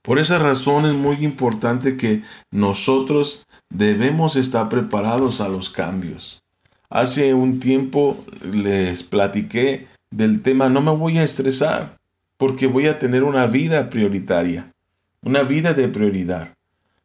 Por 0.00 0.18
esa 0.18 0.38
razón 0.38 0.86
es 0.86 0.94
muy 0.94 1.16
importante 1.16 1.98
que 1.98 2.22
nosotros 2.50 3.44
debemos 3.68 4.34
estar 4.36 4.70
preparados 4.70 5.42
a 5.42 5.50
los 5.50 5.68
cambios. 5.68 6.42
Hace 6.88 7.34
un 7.34 7.60
tiempo 7.60 8.16
les 8.54 9.02
platiqué 9.02 9.88
del 10.10 10.40
tema 10.40 10.70
no 10.70 10.80
me 10.80 10.92
voy 10.92 11.18
a 11.18 11.22
estresar 11.22 11.98
porque 12.38 12.66
voy 12.66 12.86
a 12.86 12.98
tener 12.98 13.24
una 13.24 13.46
vida 13.46 13.90
prioritaria, 13.90 14.72
una 15.20 15.42
vida 15.42 15.74
de 15.74 15.86
prioridad. 15.88 16.54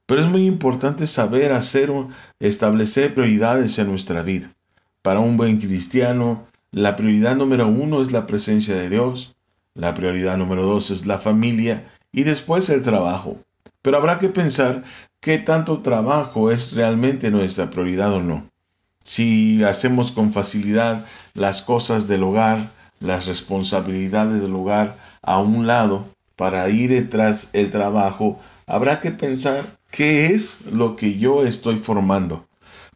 Pero 0.09 0.21
es 0.21 0.27
muy 0.27 0.47
importante 0.47 1.05
saber 1.05 1.51
hacer 1.51 1.91
establecer 2.39 3.13
prioridades 3.13 3.77
en 3.77 3.89
nuestra 3.89 4.23
vida. 4.23 4.51
Para 5.03 5.19
un 5.19 5.37
buen 5.37 5.59
cristiano, 5.59 6.47
la 6.71 6.95
prioridad 6.95 7.35
número 7.35 7.67
uno 7.67 8.01
es 8.01 8.11
la 8.11 8.25
presencia 8.25 8.73
de 8.73 8.89
Dios, 8.89 9.35
la 9.75 9.93
prioridad 9.93 10.35
número 10.35 10.63
dos 10.63 10.89
es 10.89 11.05
la 11.05 11.19
familia 11.19 11.83
y 12.11 12.23
después 12.23 12.71
el 12.71 12.81
trabajo. 12.81 13.37
Pero 13.83 13.97
habrá 13.97 14.17
que 14.17 14.29
pensar 14.29 14.83
qué 15.19 15.37
tanto 15.37 15.81
trabajo 15.81 16.49
es 16.49 16.73
realmente 16.73 17.29
nuestra 17.29 17.69
prioridad 17.69 18.11
o 18.11 18.23
no. 18.23 18.49
Si 19.03 19.63
hacemos 19.63 20.11
con 20.11 20.31
facilidad 20.31 21.05
las 21.35 21.61
cosas 21.61 22.07
del 22.07 22.23
hogar, 22.23 22.71
las 22.99 23.27
responsabilidades 23.27 24.41
del 24.41 24.55
hogar 24.55 24.97
a 25.21 25.37
un 25.37 25.67
lado 25.67 26.07
para 26.35 26.67
ir 26.69 26.89
detrás 26.89 27.51
el 27.53 27.69
trabajo, 27.69 28.39
habrá 28.65 29.01
que 29.01 29.11
pensar 29.11 29.77
¿Qué 29.91 30.27
es 30.27 30.65
lo 30.71 30.95
que 30.95 31.17
yo 31.17 31.43
estoy 31.43 31.77
formando? 31.77 32.47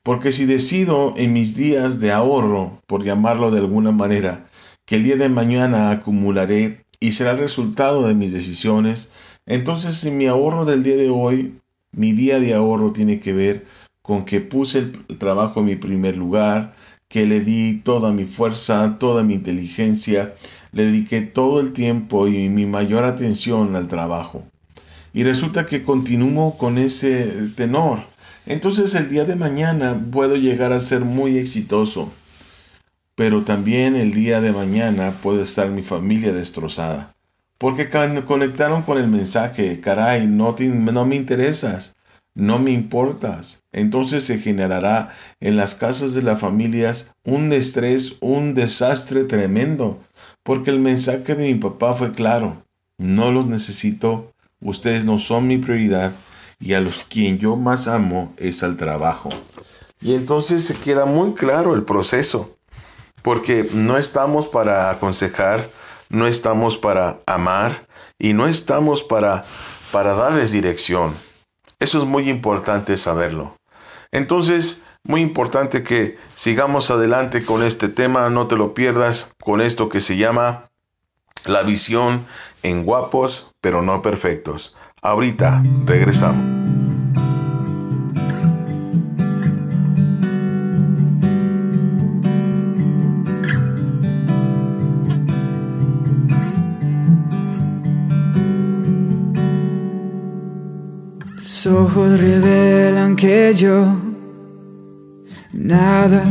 Porque 0.03 0.31
si 0.31 0.45
decido 0.45 1.15
en 1.17 1.33
mis 1.33 1.55
días 1.55 1.99
de 1.99 2.11
ahorro, 2.11 2.81
por 2.87 3.03
llamarlo 3.03 3.49
de 3.49 3.59
alguna 3.59 3.91
manera, 3.91 4.45
que 4.85 4.97
el 4.97 5.03
día 5.03 5.15
de 5.15 5.27
mañana 5.27 5.89
acumularé 5.89 6.85
y 6.99 7.13
será 7.13 7.31
el 7.31 7.39
resultado 7.39 8.07
de 8.07 8.13
mis 8.13 8.31
decisiones, 8.31 9.11
entonces 9.47 9.95
si 9.95 10.11
mi 10.11 10.27
ahorro 10.27 10.65
del 10.65 10.83
día 10.83 10.95
de 10.95 11.09
hoy, 11.09 11.59
mi 11.91 12.13
día 12.13 12.39
de 12.39 12.53
ahorro 12.53 12.93
tiene 12.93 13.19
que 13.19 13.33
ver 13.33 13.65
con 14.03 14.23
que 14.23 14.39
puse 14.39 14.79
el 14.79 15.17
trabajo 15.17 15.61
en 15.61 15.65
mi 15.65 15.75
primer 15.75 16.15
lugar, 16.15 16.75
que 17.07 17.25
le 17.25 17.41
di 17.41 17.81
toda 17.83 18.11
mi 18.11 18.25
fuerza, 18.25 18.97
toda 18.99 19.23
mi 19.23 19.33
inteligencia, 19.33 20.35
le 20.71 20.85
dediqué 20.85 21.21
todo 21.21 21.59
el 21.59 21.73
tiempo 21.73 22.27
y 22.27 22.49
mi 22.49 22.65
mayor 22.67 23.03
atención 23.03 23.75
al 23.75 23.87
trabajo 23.87 24.45
y 25.13 25.23
resulta 25.23 25.65
que 25.65 25.83
continúo 25.83 26.57
con 26.57 26.77
ese 26.77 27.25
tenor. 27.55 27.99
Entonces 28.45 28.95
el 28.95 29.09
día 29.09 29.25
de 29.25 29.35
mañana 29.35 30.03
puedo 30.11 30.35
llegar 30.35 30.73
a 30.73 30.79
ser 30.79 31.01
muy 31.01 31.37
exitoso, 31.37 32.11
pero 33.15 33.43
también 33.43 33.95
el 33.95 34.13
día 34.13 34.41
de 34.41 34.51
mañana 34.51 35.13
puede 35.21 35.43
estar 35.43 35.69
mi 35.69 35.83
familia 35.83 36.33
destrozada. 36.33 37.13
Porque 37.57 37.87
conectaron 38.25 38.81
con 38.81 38.97
el 38.97 39.07
mensaje, 39.07 39.79
caray, 39.79 40.27
no, 40.27 40.55
no 40.59 41.05
me 41.05 41.15
interesas, 41.15 41.95
no 42.35 42.59
me 42.59 42.71
importas. 42.71 43.63
Entonces 43.71 44.25
se 44.25 44.39
generará 44.39 45.13
en 45.39 45.55
las 45.55 45.75
casas 45.75 46.13
de 46.13 46.23
las 46.23 46.41
familias 46.41 47.11
un 47.23 47.53
estrés, 47.53 48.15
un 48.19 48.55
desastre 48.55 49.23
tremendo, 49.23 50.01
porque 50.43 50.71
el 50.71 50.79
mensaje 50.79 51.35
de 51.35 51.45
mi 51.45 51.55
papá 51.55 51.93
fue 51.93 52.11
claro, 52.11 52.63
no 52.97 53.31
los 53.31 53.45
necesito, 53.45 54.32
Ustedes 54.63 55.03
no 55.03 55.19
son 55.19 55.47
mi 55.47 55.57
prioridad 55.57 56.13
y 56.59 56.73
a 56.73 56.79
los 56.79 57.03
quien 57.03 57.37
yo 57.37 57.57
más 57.57 57.87
amo 57.87 58.33
es 58.37 58.63
al 58.63 58.77
trabajo. 58.77 59.29
Y 60.01 60.15
entonces 60.15 60.63
se 60.65 60.75
queda 60.75 61.05
muy 61.05 61.33
claro 61.33 61.75
el 61.75 61.83
proceso, 61.83 62.55
porque 63.21 63.67
no 63.73 63.97
estamos 63.97 64.47
para 64.47 64.89
aconsejar, 64.89 65.69
no 66.09 66.27
estamos 66.27 66.77
para 66.77 67.19
amar 67.25 67.87
y 68.17 68.33
no 68.33 68.47
estamos 68.47 69.03
para, 69.03 69.43
para 69.91 70.13
darles 70.13 70.51
dirección. 70.51 71.13
Eso 71.79 71.99
es 71.99 72.05
muy 72.05 72.29
importante 72.29 72.95
saberlo. 72.97 73.57
Entonces, 74.11 74.83
muy 75.03 75.21
importante 75.21 75.83
que 75.83 76.17
sigamos 76.35 76.89
adelante 76.91 77.43
con 77.43 77.63
este 77.63 77.89
tema, 77.89 78.29
no 78.29 78.47
te 78.47 78.55
lo 78.55 78.73
pierdas 78.73 79.33
con 79.41 79.59
esto 79.59 79.89
que 79.89 79.99
se 79.99 80.15
llama 80.15 80.69
la 81.45 81.63
visión 81.63 82.25
en 82.63 82.85
guapos 82.85 83.53
pero 83.61 83.81
no 83.81 84.01
perfectos. 84.01 84.75
Ahorita 85.01 85.63
regresamos. 85.85 86.43
Tus 101.37 101.67
ojos 101.67 102.19
revelan 102.19 103.15
que 103.15 103.53
yo 103.55 103.95
nada 105.53 106.23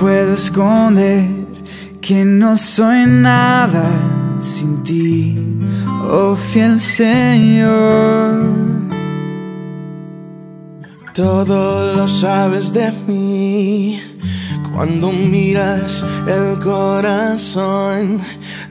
puedo 0.00 0.34
esconder, 0.34 1.28
que 2.00 2.24
no 2.24 2.56
soy 2.56 3.06
nada 3.06 3.84
sin 4.40 4.82
ti, 4.82 5.36
oh 6.08 6.34
fiel 6.34 6.80
Señor. 6.80 8.42
Todo 11.14 11.94
lo 11.94 12.08
sabes 12.08 12.72
de 12.72 12.90
mí. 13.06 14.00
Cuando 14.74 15.12
miras 15.12 16.04
el 16.26 16.58
corazón, 16.58 18.20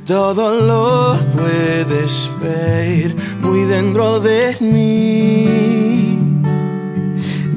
todo 0.05 0.55
lo 0.55 1.19
puedes 1.36 2.32
ver 2.41 3.15
muy 3.41 3.65
dentro 3.65 4.19
de 4.19 4.58
mí. 4.62 5.47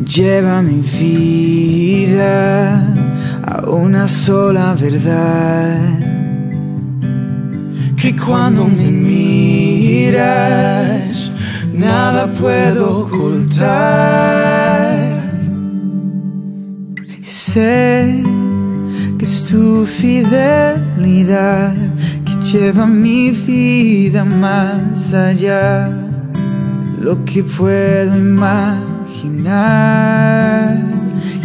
Lleva 0.04 0.60
mi 0.60 0.80
vida 0.80 2.94
a 3.44 3.70
una 3.70 4.08
sola 4.08 4.74
verdad 4.78 6.01
que 8.02 8.10
cuando 8.16 8.64
me 8.64 8.90
miras 8.90 10.26
nada 11.72 12.26
puedo 12.32 13.02
ocultar. 13.02 13.70
sé 17.22 18.24
que 19.16 19.24
es 19.24 19.44
tu 19.44 19.86
fidelidad 19.86 21.76
que 22.24 22.34
lleva 22.50 22.86
mi 22.88 23.30
vida 23.30 24.24
más 24.24 25.14
allá 25.14 25.88
lo 26.98 27.24
que 27.24 27.44
puedo 27.44 28.18
imaginar. 28.18 29.62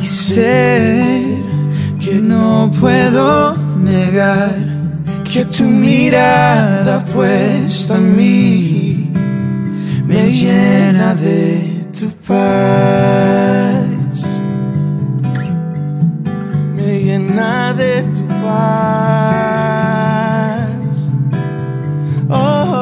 Y 0.01 0.03
sé 0.03 1.43
que 2.01 2.15
no 2.15 2.71
puedo 2.79 3.55
negar 3.77 4.66
que 5.31 5.43
tu 5.45 5.63
mirada 5.63 7.03
puesta 7.05 7.95
en 7.95 8.15
mí 8.15 9.11
me 10.05 10.31
llena 10.31 11.13
de 11.15 11.85
tu 11.97 12.09
paz. 12.25 13.85
Me 16.75 16.99
llena 17.03 17.73
de 17.73 18.03
tu 18.15 18.25
paz. 18.41 18.67
Oh, 22.29 22.77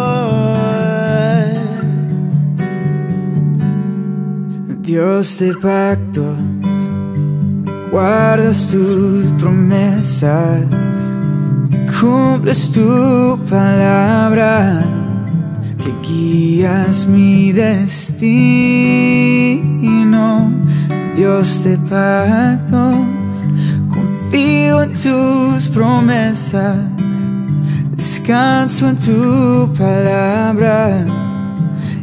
Dios 4.81 5.39
de 5.39 5.53
pactos, 5.55 6.37
guardas 7.91 8.67
tus 8.69 9.25
promesas, 9.39 10.65
cumples 12.05 12.71
tu 12.71 13.39
palabra, 13.49 14.83
que 15.83 15.91
guías 16.07 17.07
mi 17.07 17.51
destino. 17.51 18.45
Dios 21.15 21.63
de 21.63 21.77
pactos, 21.89 22.97
confío 23.89 24.83
en 24.83 24.93
tus 24.93 25.67
promesas, 25.73 26.77
descanso 27.95 28.89
en 28.89 28.97
tu 28.97 29.73
palabra 29.77 31.05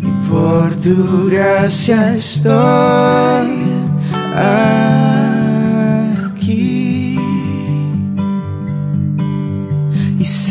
y 0.01 0.11
por 0.29 0.75
tu 0.77 1.29
gracia 1.29 2.15
estoy. 2.15 3.53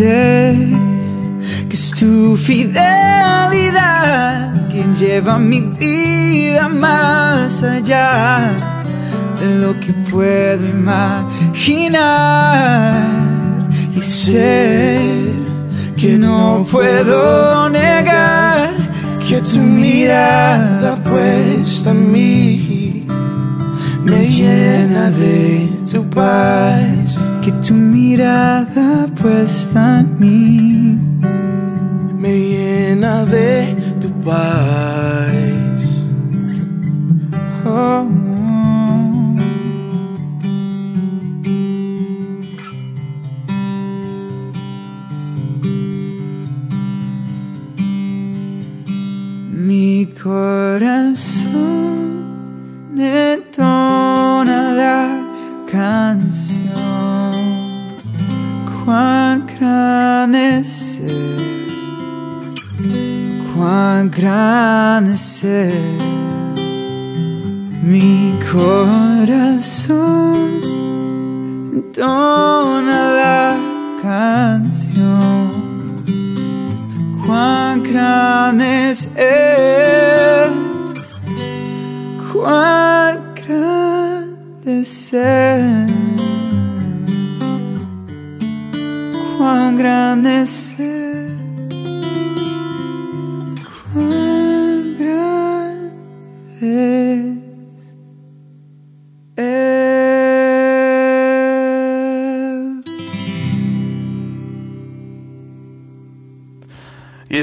Que 0.02 1.70
es 1.70 1.92
tu 1.92 2.36
fidelidad 2.36 2.92
quien 4.72 4.96
lleva 4.96 5.38
mi 5.38 5.60
vida 5.60 6.68
más 6.68 7.62
allá 7.62 8.52
de 9.40 9.60
lo 9.60 9.80
que 9.80 9.94
puedo 10.10 10.66
imaginar. 10.66 12.02
Y 13.96 14.02
sé 14.02 15.00
que 15.96 16.18
no 16.18 16.66
puedo 16.72 17.70
negar 17.70 18.74
que 19.28 19.40
tu 19.42 19.60
mirada 19.60 20.96
puesta 21.04 21.92
en 21.92 22.12
mí 22.12 23.06
me 24.04 24.28
llena 24.28 25.12
de 25.12 25.70
tu 25.92 26.04
paz. 26.10 27.20
que 27.42 27.52
tu 27.54 27.74
mirada 27.74 29.01
puesta 29.21 29.99
en 29.99 30.19
mí 30.19 30.97
me 32.17 32.39
llena 32.39 33.25
de 33.25 33.75
tu 33.99 34.10
paz. 34.21 34.90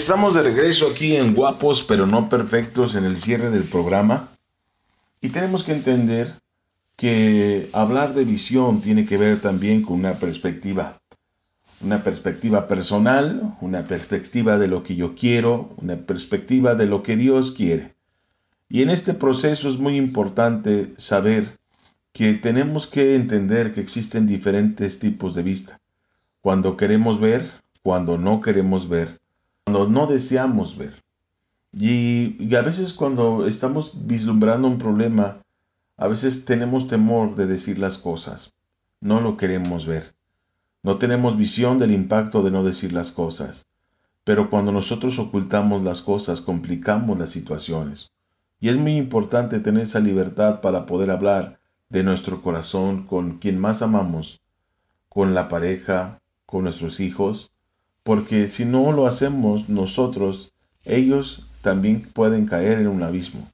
Estamos 0.08 0.32
de 0.32 0.40
regreso 0.40 0.88
aquí 0.90 1.16
en 1.16 1.34
Guapos 1.34 1.82
pero 1.82 2.06
no 2.06 2.30
perfectos 2.30 2.94
en 2.94 3.04
el 3.04 3.18
cierre 3.18 3.50
del 3.50 3.64
programa. 3.64 4.30
Y 5.20 5.28
tenemos 5.28 5.64
que 5.64 5.72
entender 5.72 6.32
que 6.96 7.68
hablar 7.74 8.14
de 8.14 8.24
visión 8.24 8.80
tiene 8.80 9.04
que 9.04 9.18
ver 9.18 9.38
también 9.42 9.82
con 9.82 9.98
una 9.98 10.14
perspectiva. 10.14 10.96
Una 11.82 12.02
perspectiva 12.02 12.68
personal, 12.68 13.54
una 13.60 13.84
perspectiva 13.84 14.56
de 14.56 14.68
lo 14.68 14.82
que 14.82 14.96
yo 14.96 15.14
quiero, 15.14 15.74
una 15.76 15.96
perspectiva 15.96 16.74
de 16.74 16.86
lo 16.86 17.02
que 17.02 17.18
Dios 17.18 17.52
quiere. 17.52 17.94
Y 18.70 18.80
en 18.80 18.88
este 18.88 19.12
proceso 19.12 19.68
es 19.68 19.76
muy 19.76 19.98
importante 19.98 20.94
saber 20.96 21.58
que 22.14 22.32
tenemos 22.32 22.86
que 22.86 23.14
entender 23.14 23.74
que 23.74 23.82
existen 23.82 24.26
diferentes 24.26 25.00
tipos 25.00 25.34
de 25.34 25.42
vista. 25.42 25.80
Cuando 26.40 26.78
queremos 26.78 27.20
ver, 27.20 27.44
cuando 27.82 28.16
no 28.16 28.40
queremos 28.40 28.88
ver, 28.88 29.18
cuando 29.68 29.86
no 29.86 30.06
deseamos 30.06 30.78
ver. 30.78 31.04
Y, 31.74 32.54
a 32.54 32.62
veces 32.62 32.94
cuando 32.94 33.46
estamos 33.46 34.06
vislumbrando 34.06 34.66
un 34.66 34.78
problema, 34.78 35.42
a 35.98 36.08
veces 36.08 36.46
tenemos 36.46 36.88
temor 36.88 37.34
de 37.34 37.46
decir 37.46 37.78
las 37.78 37.98
cosas. 37.98 38.54
No 39.02 39.20
lo 39.20 39.36
queremos 39.36 39.84
ver. 39.84 40.14
No 40.82 40.96
tenemos 40.96 41.36
visión 41.36 41.78
del 41.78 41.90
impacto 41.90 42.42
de 42.42 42.50
no 42.50 42.64
decir 42.64 42.94
las 42.94 43.12
cosas. 43.12 43.66
Pero 44.24 44.48
cuando 44.48 44.72
nosotros 44.72 45.18
ocultamos 45.18 45.84
las 45.84 46.00
cosas, 46.00 46.40
complicamos 46.40 47.18
las 47.18 47.28
situaciones. 47.28 48.10
Y 48.60 48.70
es 48.70 48.78
muy 48.78 48.96
importante 48.96 49.60
tener 49.60 49.82
esa 49.82 50.00
libertad 50.00 50.62
para 50.62 50.86
poder 50.86 51.10
hablar 51.10 51.60
de 51.90 52.04
nuestro 52.04 52.40
corazón 52.40 53.06
con 53.06 53.36
quien 53.36 53.58
más 53.58 53.82
amamos, 53.82 54.40
con 55.10 55.34
la 55.34 55.50
pareja, 55.50 56.22
con 56.46 56.64
nuestros 56.64 57.00
hijos, 57.00 57.52
porque 58.08 58.48
si 58.48 58.64
no 58.64 58.90
lo 58.90 59.06
hacemos 59.06 59.68
nosotros, 59.68 60.54
ellos 60.86 61.46
también 61.60 62.00
pueden 62.14 62.46
caer 62.46 62.78
en 62.78 62.88
un 62.88 63.02
abismo. 63.02 63.46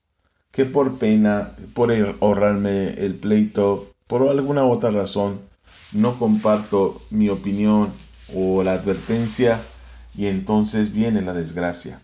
Que 0.52 0.64
por 0.64 0.96
pena, 0.98 1.50
por 1.72 1.90
ahorrarme 1.90 2.90
el 3.04 3.16
pleito, 3.16 3.92
por 4.06 4.22
alguna 4.28 4.62
otra 4.62 4.92
razón, 4.92 5.40
no 5.90 6.20
comparto 6.20 7.02
mi 7.10 7.30
opinión 7.30 7.88
o 8.32 8.62
la 8.62 8.74
advertencia 8.74 9.60
y 10.16 10.26
entonces 10.26 10.92
viene 10.92 11.20
la 11.20 11.32
desgracia. 11.32 12.00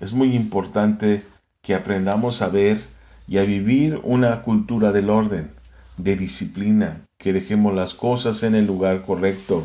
Es 0.00 0.14
muy 0.14 0.34
importante 0.34 1.22
que 1.62 1.76
aprendamos 1.76 2.42
a 2.42 2.48
ver 2.48 2.80
y 3.28 3.38
a 3.38 3.44
vivir 3.44 4.00
una 4.02 4.42
cultura 4.42 4.90
del 4.90 5.10
orden, 5.10 5.52
de 5.96 6.16
disciplina, 6.16 7.02
que 7.18 7.32
dejemos 7.32 7.72
las 7.72 7.94
cosas 7.94 8.42
en 8.42 8.56
el 8.56 8.66
lugar 8.66 9.02
correcto, 9.02 9.64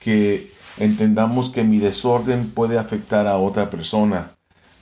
que 0.00 0.57
entendamos 0.78 1.50
que 1.50 1.64
mi 1.64 1.78
desorden 1.78 2.50
puede 2.50 2.78
afectar 2.78 3.26
a 3.26 3.38
otra 3.38 3.70
persona, 3.70 4.32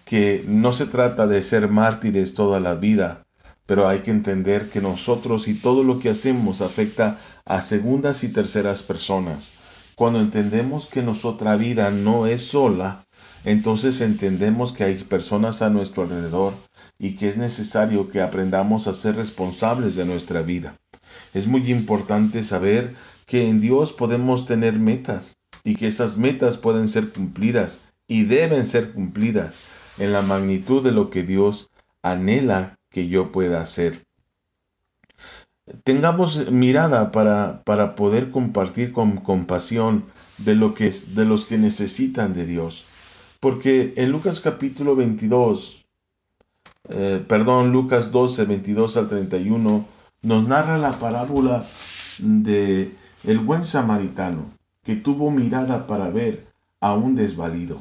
que 0.05 0.44
no 0.46 0.72
se 0.72 0.87
trata 0.87 1.27
de 1.27 1.42
ser 1.42 1.68
mártires 1.68 2.35
toda 2.35 2.61
la 2.61 2.75
vida, 2.75 3.27
pero 3.66 3.88
hay 3.88 4.01
que 4.01 4.11
entender 4.11 4.68
que 4.68 4.81
nosotros 4.81 5.48
y 5.48 5.54
todo 5.54 5.83
lo 5.83 5.98
que 5.98 6.11
hacemos 6.11 6.61
afecta 6.61 7.19
a 7.44 7.63
segundas 7.63 8.23
y 8.25 8.29
terceras 8.29 8.83
personas. 8.83 9.52
Cuando 9.96 10.21
entendemos 10.21 10.87
que 10.87 11.02
nuestra 11.02 11.56
vida 11.56 11.90
no 11.90 12.27
es 12.27 12.42
sola, 12.48 13.04
entonces 13.44 14.00
entendemos 14.00 14.73
que 14.73 14.85
hay 14.85 14.94
personas 14.96 15.63
a 15.63 15.71
nuestro 15.71 16.02
alrededor 16.02 16.52
y 16.98 17.17
que 17.17 17.29
es 17.29 17.37
necesario 17.37 18.11
que 18.11 18.21
aprendamos 18.21 18.88
a 18.88 18.94
ser 18.94 19.17
responsables 19.17 19.96
de 19.96 20.04
nuestra 20.04 20.42
vida. 20.42 20.75
Es 21.33 21.46
muy 21.46 21.71
importante 21.71 22.42
saber 22.42 22.94
que 23.25 23.48
en 23.48 23.61
Dios 23.61 23.92
podemos 23.92 24.46
tener 24.46 24.75
metas 24.75 25.36
y 25.67 25.75
que 25.75 25.88
esas 25.88 26.17
metas 26.17 26.58
pueden 26.58 26.87
ser 26.87 27.10
cumplidas 27.10 27.81
y 28.06 28.23
deben 28.23 28.67
ser 28.67 28.92
cumplidas 28.92 29.58
en 29.98 30.12
la 30.12 30.23
magnitud 30.23 30.81
de 30.81 30.92
lo 30.92 31.10
que 31.10 31.25
Dios 31.25 31.71
anhela 32.02 32.79
que 32.88 33.08
yo 33.08 33.33
pueda 33.33 33.60
hacer. 33.60 34.06
Tengamos 35.83 36.52
mirada 36.52 37.10
para, 37.10 37.64
para 37.64 37.96
poder 37.96 38.31
compartir 38.31 38.92
con 38.92 39.17
compasión 39.17 40.04
de, 40.38 40.54
lo 40.54 40.73
que, 40.73 40.94
de 41.08 41.25
los 41.25 41.44
que 41.44 41.58
necesitan 41.58 42.33
de 42.33 42.46
Dios. 42.46 42.85
Porque 43.40 43.92
en 43.96 44.12
Lucas 44.12 44.40
capítulo 44.40 44.94
22, 44.94 45.85
eh, 46.90 47.25
perdón, 47.27 47.73
Lucas 47.73 48.12
12, 48.12 48.44
22 48.44 48.96
al 48.98 49.08
31, 49.08 49.85
nos 50.23 50.46
narra 50.46 50.79
la 50.79 50.92
parábola 51.00 51.67
de 52.21 52.92
el 53.25 53.40
buen 53.40 53.64
samaritano, 53.64 54.56
que 54.87 54.95
tuvo 54.95 55.33
mirada 55.33 55.89
para 55.89 56.11
ver 56.11 56.47
a 56.81 56.95
un 56.95 57.17
desvalido. 57.17 57.81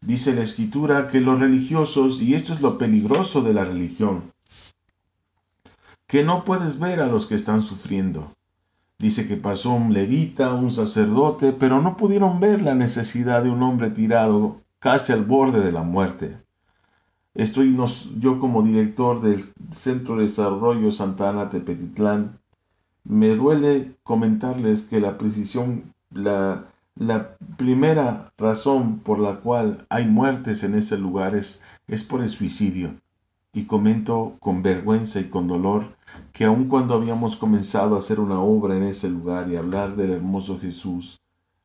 Dice 0.00 0.32
la 0.32 0.42
escritura 0.42 1.08
que 1.08 1.20
los 1.20 1.40
religiosos, 1.40 2.22
y 2.22 2.34
esto 2.34 2.52
es 2.52 2.60
lo 2.60 2.78
peligroso 2.78 3.42
de 3.42 3.52
la 3.52 3.64
religión, 3.64 4.32
que 6.06 6.22
no 6.22 6.44
puedes 6.44 6.78
ver 6.78 7.00
a 7.00 7.08
los 7.08 7.26
que 7.26 7.34
están 7.34 7.62
sufriendo. 7.62 8.30
Dice 9.00 9.26
que 9.26 9.36
pasó 9.36 9.72
un 9.72 9.92
levita, 9.92 10.54
un 10.54 10.70
sacerdote, 10.70 11.52
pero 11.52 11.82
no 11.82 11.96
pudieron 11.96 12.38
ver 12.38 12.62
la 12.62 12.76
necesidad 12.76 13.42
de 13.42 13.50
un 13.50 13.62
hombre 13.64 13.90
tirado 13.90 14.60
casi 14.78 15.12
al 15.12 15.24
borde 15.24 15.60
de 15.60 15.72
la 15.72 15.82
muerte. 15.82 16.38
Estoy 17.34 17.76
yo 18.20 18.38
como 18.38 18.62
director 18.62 19.20
del 19.20 19.44
Centro 19.72 20.16
de 20.16 20.22
Desarrollo 20.22 20.92
Santana 20.92 21.50
Tepetitlán, 21.50 22.38
me 23.02 23.34
duele 23.34 23.96
comentarles 24.04 24.82
que 24.82 25.00
la 25.00 25.18
precisión, 25.18 25.94
la, 26.10 26.64
la 26.98 27.36
primera 27.56 28.32
razón 28.36 28.98
por 28.98 29.20
la 29.20 29.36
cual 29.36 29.86
hay 29.88 30.06
muertes 30.06 30.64
en 30.64 30.74
ese 30.74 30.98
lugar 30.98 31.36
es, 31.36 31.62
por 32.08 32.22
el 32.22 32.28
suicidio. 32.28 32.94
Y 33.52 33.64
comento 33.64 34.36
con 34.40 34.62
vergüenza 34.62 35.20
y 35.20 35.24
con 35.24 35.46
dolor 35.46 35.96
que 36.32 36.44
aun 36.44 36.68
cuando 36.68 36.94
habíamos 36.94 37.36
comenzado 37.36 37.94
a 37.94 37.98
hacer 37.98 38.20
una 38.20 38.40
obra 38.40 38.76
en 38.76 38.82
ese 38.82 39.08
lugar 39.08 39.48
y 39.48 39.56
hablar 39.56 39.96
del 39.96 40.10
hermoso 40.10 40.58
Jesús, 40.58 41.20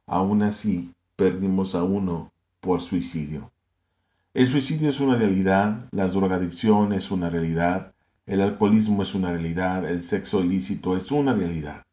aún 0.06 0.44
así 0.44 0.94
perdimos 1.16 1.76
a 1.76 1.84
uno 1.84 2.32
por 2.62 2.82
suicidio. 2.82 3.52
El 4.34 4.48
suicidio 4.48 4.90
es 4.90 5.00
una 5.00 5.16
realidad, 5.16 5.88
la 5.92 6.08
drogadicción 6.08 6.94
es 6.94 7.12
una 7.12 7.30
realidad, 7.30 7.94
el 8.26 8.42
alcoholismo 8.42 9.04
es 9.04 9.14
una 9.14 9.32
realidad, 9.32 9.86
el 9.90 10.02
sexo 10.02 10.44
ilícito 10.44 10.96
es 10.96 11.12
una 11.12 11.34
realidad. 11.34 11.84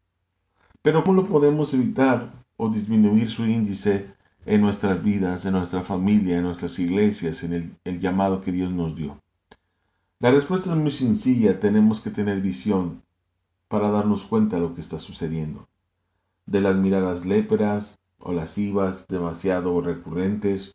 Pero 0.83 1.05
¿cómo 1.05 1.23
lo 1.23 1.29
podemos 1.29 1.75
evitar 1.75 2.40
o 2.63 2.69
disminuir 2.69 3.31
su 3.31 3.47
índice 3.47 4.13
en 4.45 4.61
nuestras 4.61 5.03
vidas, 5.03 5.47
en 5.47 5.53
nuestra 5.53 5.83
familia, 5.83 6.37
en 6.37 6.43
nuestras 6.43 6.79
iglesias, 6.79 7.43
en 7.43 7.79
el, 7.85 8.01
llamado 8.01 8.43
que 8.43 8.53
Dios 8.53 8.71
nos 8.71 8.95
dio? 8.95 9.19
La 10.19 10.31
respuesta 10.31 10.71
es 10.71 10.77
muy 10.77 10.91
sencilla, 10.91 11.59
tenemos 11.59 12.03
que 12.03 12.11
tener 12.11 12.43
visión 12.43 13.03
para 13.69 13.89
darnos 13.89 14.25
cuenta 14.25 14.57
de 14.57 14.63
lo 14.63 14.75
que 14.75 14.83
está 14.83 14.99
sucediendo. 14.99 15.69
De 16.45 16.61
las 16.61 16.77
miradas 16.77 17.25
léperas 17.25 17.99
o 18.19 18.35
lascivas 18.35 19.07
demasiado 19.09 19.81
recurrentes, 19.81 20.75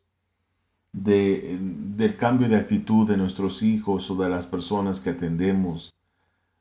de, 0.91 1.59
del 1.59 2.17
cambio 2.17 2.49
de 2.49 2.55
actitud 2.55 3.07
de 3.07 3.17
nuestros 3.17 3.61
hijos 3.61 4.09
o 4.09 4.15
de 4.15 4.29
las 4.29 4.47
personas 4.47 5.01
que 5.01 5.11
atendemos, 5.11 5.93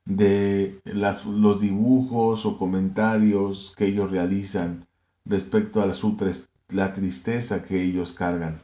de 0.05 0.83
las, 0.85 1.25
los 1.25 1.62
dibujos 1.62 2.45
o 2.45 2.59
comentarios 2.59 3.72
que 3.79 3.87
ellos 3.87 4.11
realizan 4.11 4.87
respecto 5.25 5.83
a 5.83 5.87
la, 5.87 5.95
la 6.70 6.93
tristeza 6.93 7.62
que 7.64 7.83
ellos 7.83 8.12
cargan. 8.12 8.61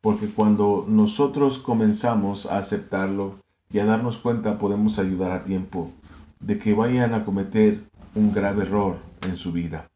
Porque 0.00 0.28
cuando 0.28 0.86
nosotros 0.88 1.58
comenzamos 1.58 2.46
a 2.46 2.58
aceptarlo, 2.58 3.36
y 3.70 3.78
a 3.78 3.84
darnos 3.84 4.18
cuenta 4.18 4.58
podemos 4.58 4.98
ayudar 4.98 5.32
a 5.32 5.42
tiempo 5.42 5.90
de 6.40 6.58
que 6.58 6.74
vayan 6.74 7.14
a 7.14 7.24
cometer 7.24 7.80
un 8.14 8.32
grave 8.32 8.62
error 8.62 8.98
en 9.26 9.36
su 9.36 9.52
vida. 9.52 9.88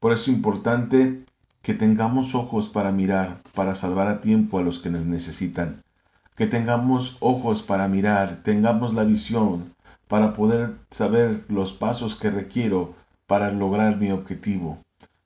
Por 0.00 0.12
eso 0.12 0.30
es 0.30 0.36
importante 0.36 1.24
que 1.62 1.74
tengamos 1.74 2.34
ojos 2.34 2.68
para 2.68 2.90
mirar, 2.90 3.38
para 3.54 3.74
salvar 3.74 4.08
a 4.08 4.20
tiempo 4.20 4.58
a 4.58 4.62
los 4.62 4.80
que 4.80 4.90
nos 4.90 5.04
necesitan. 5.04 5.82
Que 6.34 6.46
tengamos 6.46 7.16
ojos 7.20 7.62
para 7.62 7.88
mirar, 7.88 8.42
tengamos 8.42 8.94
la 8.94 9.04
visión 9.04 9.74
para 10.08 10.32
poder 10.32 10.76
saber 10.90 11.44
los 11.48 11.72
pasos 11.72 12.16
que 12.16 12.30
requiero 12.30 12.94
para 13.26 13.52
lograr 13.52 13.96
mi 13.98 14.10
objetivo. 14.10 14.78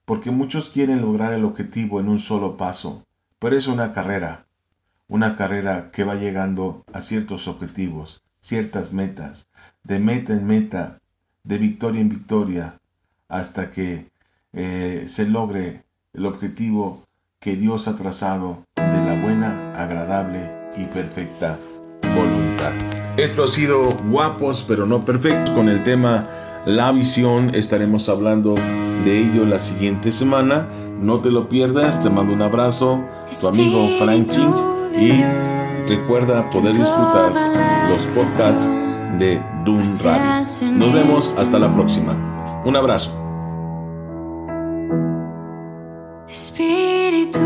Porque 0.07 0.31
muchos 0.31 0.71
quieren 0.71 1.01
lograr 1.01 1.33
el 1.33 1.45
objetivo 1.45 1.99
en 1.99 2.09
un 2.09 2.17
solo 2.17 2.57
paso, 2.57 3.03
pero 3.37 3.55
es 3.55 3.67
una 3.67 3.93
carrera 3.93 4.47
una 5.09 5.35
carrera 5.35 5.89
que 5.91 6.03
va 6.03 6.15
llegando 6.15 6.83
a 6.91 7.01
ciertos 7.01 7.47
objetivos, 7.47 8.23
ciertas 8.39 8.93
metas, 8.93 9.47
de 9.83 9.99
meta 9.99 10.33
en 10.33 10.45
meta, 10.45 10.99
de 11.43 11.57
victoria 11.57 12.01
en 12.01 12.09
victoria, 12.09 12.79
hasta 13.29 13.71
que 13.71 14.09
eh, 14.53 15.05
se 15.07 15.27
logre 15.27 15.83
el 16.13 16.25
objetivo 16.25 17.03
que 17.39 17.55
Dios 17.55 17.87
ha 17.87 17.95
trazado 17.95 18.63
de 18.75 19.05
la 19.05 19.21
buena, 19.21 19.73
agradable 19.81 20.51
y 20.75 20.85
perfecta 20.85 21.57
voluntad. 22.15 22.73
Esto 23.17 23.43
ha 23.43 23.47
sido 23.47 23.91
guapos 24.09 24.63
pero 24.67 24.85
no 24.85 25.05
perfectos 25.05 25.53
con 25.55 25.69
el 25.69 25.83
tema 25.83 26.27
La 26.67 26.91
visión. 26.91 27.55
Estaremos 27.55 28.09
hablando 28.09 28.55
de 29.05 29.19
ello 29.19 29.45
la 29.45 29.57
siguiente 29.57 30.11
semana. 30.11 30.67
No 30.99 31.21
te 31.21 31.31
lo 31.31 31.47
pierdas. 31.47 32.03
Te 32.03 32.09
mando 32.09 32.33
un 32.33 32.41
abrazo. 32.41 33.05
Tu 33.39 33.47
amigo 33.47 33.87
Frank 33.97 34.27
Ching 34.27 34.53
y 34.99 35.23
recuerda 35.87 36.49
poder 36.49 36.75
disfrutar 36.75 37.31
los 37.89 38.05
podcasts 38.07 38.67
de 39.17 39.41
Dun 39.63 39.81
Radio. 40.03 40.73
Nos 40.73 40.93
vemos 40.93 41.33
hasta 41.37 41.57
la 41.57 41.73
próxima. 41.73 42.61
Un 42.65 42.75
abrazo. 42.75 43.11
Espíritu 46.27 47.39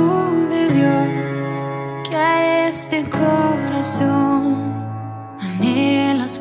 de 0.50 0.74
Dios, 0.74 2.10
que 2.10 2.16
a 2.16 2.68
este 2.70 3.08
corazón 3.08 4.56
anhelas 5.40 6.40